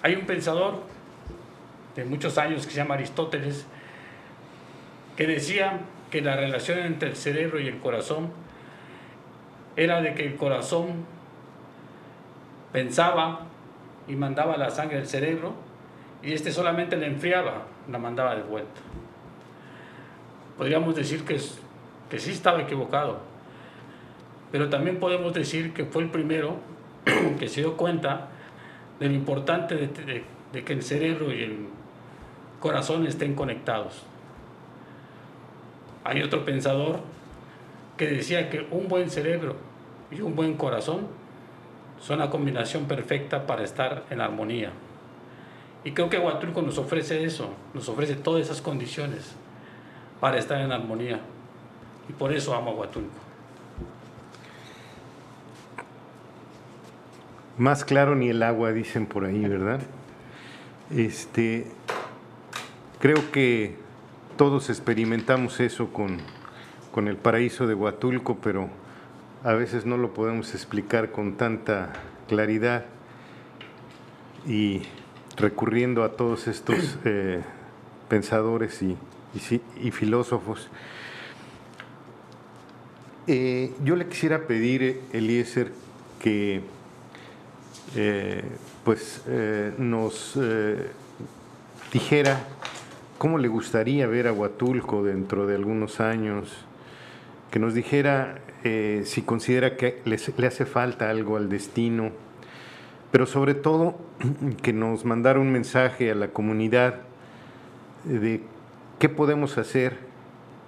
[0.04, 0.82] Hay un pensador
[1.96, 3.66] de muchos años que se llama Aristóteles
[5.16, 5.80] que decía
[6.10, 8.30] que la relación entre el cerebro y el corazón
[9.76, 11.06] era de que el corazón
[12.72, 13.42] pensaba
[14.08, 15.54] y mandaba la sangre al cerebro
[16.24, 18.82] y este solamente la enfriaba, la mandaba de vuelta.
[20.58, 21.40] Podríamos decir que,
[22.12, 23.20] que sí estaba equivocado,
[24.52, 26.58] pero también podemos decir que fue el primero
[27.40, 28.28] que se dio cuenta
[29.00, 31.68] de lo importante de, que el cerebro y el
[32.60, 34.04] corazón estén conectados.
[36.04, 37.00] Hay otro pensador
[37.96, 39.56] que decía que un buen cerebro
[40.12, 41.08] y un buen corazón
[42.02, 44.72] son la combinación perfecta para estar en armonía.
[45.86, 49.34] Y creo que Huatulco nos ofrece eso, nos ofrece todas esas condiciones
[50.20, 51.22] para estar en armonía.
[52.10, 53.10] Y por eso amo a Huatulco.
[57.58, 59.82] Más claro ni el agua, dicen por ahí, ¿verdad?
[60.90, 61.68] Este,
[63.00, 63.76] creo que
[64.38, 66.18] todos experimentamos eso con,
[66.92, 68.70] con el paraíso de Huatulco, pero
[69.44, 71.94] a veces no lo podemos explicar con tanta
[72.28, 72.86] claridad
[74.48, 74.82] y
[75.38, 77.42] recurriendo a todos estos eh,
[78.10, 78.98] pensadores y,
[79.82, 80.70] y, filósofos.
[83.28, 85.72] Eh, yo le quisiera pedir, Eliezer,
[86.20, 86.62] que
[87.96, 88.44] eh,
[88.84, 89.24] pues,
[89.78, 90.38] nos
[91.92, 92.40] dijera
[93.22, 96.66] cómo le gustaría ver a Huatulco dentro de algunos años,
[97.52, 102.12] que nos dijera eh, si considera que le hace falta algo al destino,
[103.12, 103.96] pero sobre todo
[104.64, 107.02] que nos mandara un mensaje a la comunidad
[108.06, 108.42] de
[108.98, 110.11] qué podemos hacer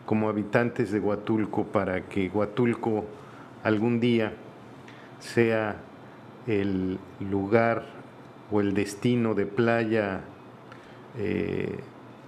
[0.06, 3.06] como habitantes de Huatulco para que Huatulco
[3.64, 4.34] algún día
[5.20, 5.78] sea
[6.48, 7.86] el lugar
[8.52, 10.22] o el destino de playa
[11.18, 11.80] eh,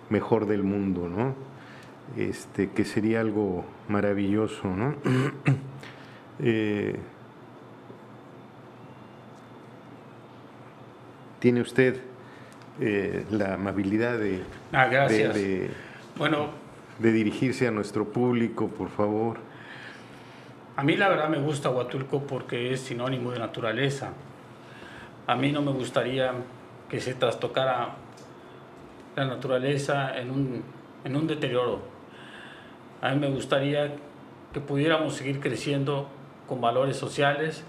[0.09, 1.35] mejor del mundo, ¿no?
[2.17, 4.95] Este, que sería algo maravilloso, ¿no?
[6.37, 6.93] Eh,
[11.39, 12.01] tiene usted
[12.81, 15.33] eh, la amabilidad de, ah, gracias.
[16.17, 16.49] bueno,
[16.99, 19.37] de dirigirse a nuestro público, por favor.
[20.77, 24.13] A mí la verdad me gusta Huatulco porque es sinónimo de naturaleza.
[25.27, 26.33] A mí no me gustaría
[26.89, 27.95] que se trastocara
[29.15, 30.63] la naturaleza en un,
[31.03, 31.79] en un deterioro.
[33.01, 33.95] A mí me gustaría
[34.53, 36.07] que pudiéramos seguir creciendo
[36.47, 37.63] con valores sociales,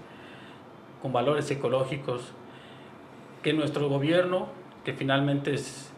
[1.01, 2.33] con valores ecológicos,
[3.41, 4.47] que nuestro gobierno,
[4.83, 5.91] que finalmente es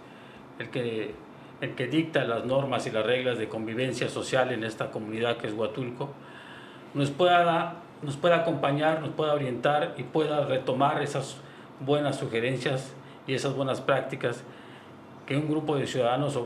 [0.59, 1.13] el que,
[1.61, 5.47] el que dicta las normas y las reglas de convivencia social en esta comunidad que
[5.47, 6.09] es Huatulco,
[6.93, 11.37] nos pueda, nos pueda acompañar, nos pueda orientar y pueda retomar esas
[11.79, 12.93] buenas sugerencias
[13.27, 14.43] y esas buenas prácticas
[15.25, 16.39] que un grupo de ciudadanos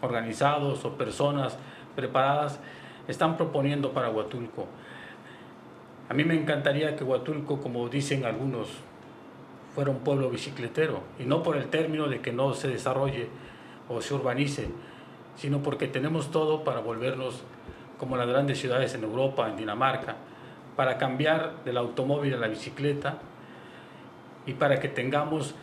[0.00, 1.58] organizados o personas
[1.94, 2.58] preparadas
[3.08, 4.66] están proponiendo para Huatulco.
[6.08, 8.68] A mí me encantaría que Huatulco, como dicen algunos
[9.74, 13.28] fuera un pueblo bicicletero, y no por el término de que no se desarrolle
[13.88, 14.68] o se urbanice,
[15.36, 17.42] sino porque tenemos todo para volvernos
[17.98, 20.16] como las grandes ciudades en Europa, en Dinamarca,
[20.76, 23.18] para cambiar del automóvil a la bicicleta
[24.46, 25.54] y para que tengamos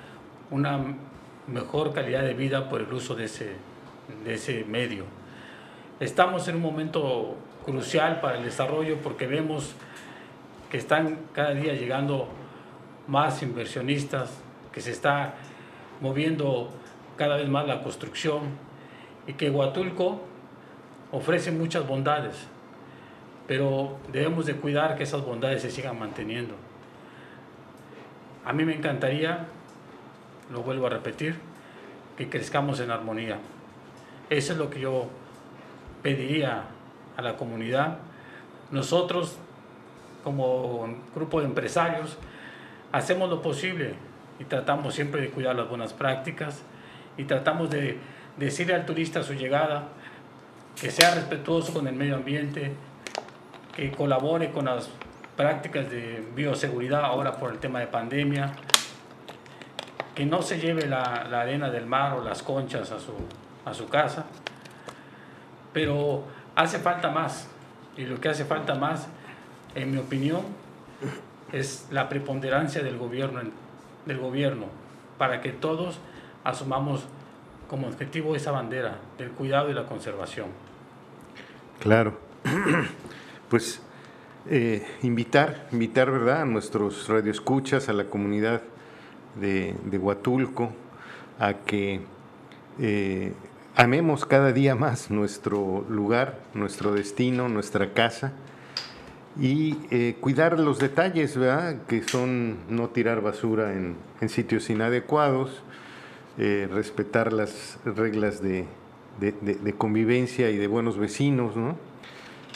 [0.51, 0.79] una
[1.47, 3.55] mejor calidad de vida por el uso de ese,
[4.23, 5.05] de ese medio.
[5.99, 9.75] Estamos en un momento crucial para el desarrollo porque vemos
[10.71, 12.29] que están cada día llegando
[13.07, 14.39] más inversionistas,
[14.71, 15.33] que se está
[15.99, 16.69] moviendo
[17.19, 18.43] cada vez más la construcción
[19.27, 20.21] y que Huatulco
[21.11, 22.47] ofrece muchas bondades,
[23.45, 26.55] pero debemos de cuidar que esas bondades se sigan manteniendo.
[28.45, 29.47] A mí me encantaría,
[30.49, 31.35] lo vuelvo a repetir,
[32.17, 33.37] que crezcamos en armonía.
[34.29, 35.07] Eso es lo que yo
[36.01, 36.63] pediría
[37.17, 37.97] a la comunidad.
[38.71, 39.35] Nosotros,
[40.23, 42.17] como grupo de empresarios,
[42.93, 43.95] hacemos lo posible
[44.39, 46.63] y tratamos siempre de cuidar las buenas prácticas
[47.19, 47.99] y tratamos de
[48.37, 49.89] decirle al turista a su llegada
[50.79, 52.71] que sea respetuoso con el medio ambiente,
[53.75, 54.89] que colabore con las
[55.35, 58.53] prácticas de bioseguridad ahora por el tema de pandemia,
[60.15, 63.11] que no se lleve la, arena del mar o las conchas a su,
[63.65, 64.25] a su casa,
[65.73, 66.23] pero
[66.55, 67.49] hace falta más,
[67.97, 69.07] y lo que hace falta más,
[69.75, 70.43] en mi opinión,
[71.51, 73.41] es la preponderancia del gobierno,
[74.05, 74.67] del gobierno
[75.17, 75.99] para que todos
[76.43, 77.05] asumamos
[77.67, 80.47] como objetivo esa bandera del cuidado y la conservación.
[81.79, 82.17] Claro.
[83.49, 83.81] Pues
[84.47, 88.61] eh, invitar, invitar, ¿verdad?, a nuestros radioescuchas, a la comunidad
[89.39, 90.71] de, Huatulco,
[91.39, 92.01] a que
[92.79, 93.33] eh,
[93.75, 98.33] amemos cada día más nuestro lugar, nuestro destino, nuestra casa
[99.39, 101.77] y eh, cuidar los detalles, ¿verdad?
[101.87, 103.95] que son no tirar basura en,
[104.27, 105.63] sitios inadecuados,
[106.41, 108.65] eh, respetar las reglas de,
[109.77, 111.75] convivencia y de buenos vecinos, ¿no?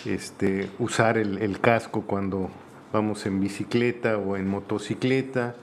[0.05, 2.49] este, usar el, casco cuando
[2.93, 5.55] vamos en bicicleta o en motocicleta,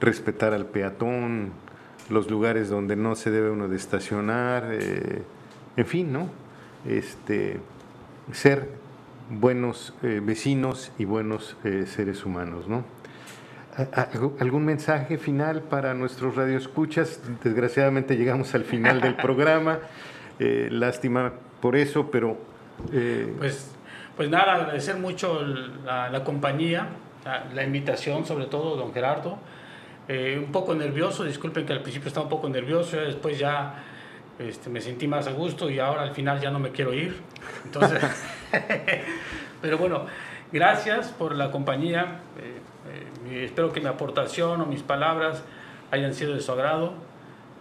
[0.00, 1.50] respetar al peatón,
[2.08, 5.22] los lugares donde no se debe uno de estacionar, eh,
[5.76, 6.28] en fin, ¿no?
[6.86, 7.58] Este,
[8.30, 8.68] ser
[9.28, 11.56] buenos eh, vecinos y buenos
[11.86, 12.68] seres humanos.
[12.68, 12.84] ¿no?
[14.38, 17.20] ¿Algún mensaje final para nuestros radioescuchas?
[17.42, 19.78] Desgraciadamente llegamos al final del programa.
[20.40, 22.36] Eh, lástima por eso, pero...
[23.38, 23.70] Pues,
[24.16, 25.40] pues nada, agradecer mucho
[25.84, 26.88] la, compañía,
[27.54, 29.38] la, invitación, sobre todo, don Gerardo.
[30.08, 33.84] un poco nervioso, disculpen que al principio estaba un poco nervioso, después ya
[34.38, 37.14] este, me sentí más a gusto y ahora al final ya no me quiero ir.
[37.64, 38.02] Entonces,
[39.62, 40.06] pero bueno,
[40.52, 42.20] gracias por la compañía.
[42.38, 42.60] Eh, eh,
[43.30, 45.42] espero que mi aportación o mis palabras
[45.90, 46.94] hayan sido de su agrado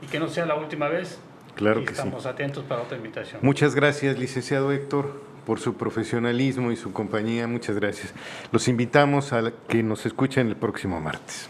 [0.02, 1.20] y que no sea la última vez.
[1.56, 3.40] Claro y que estamos atentos para otra invitación.
[3.44, 7.48] Muchas gracias, licenciado Héctor, por su profesionalismo y su compañía.
[7.48, 8.14] Muchas gracias.
[8.52, 11.50] Los invitamos a que nos escuchen el próximo martes.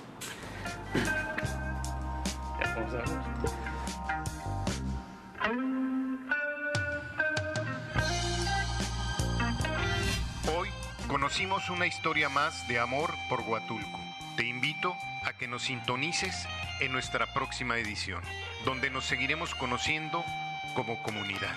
[11.34, 14.00] Conocimos una historia más de amor por Huatulco.
[14.38, 16.48] Te invito a que nos sintonices
[16.80, 18.22] en nuestra próxima edición,
[18.66, 20.24] donde nos seguiremos conociendo
[20.76, 21.56] como comunidad.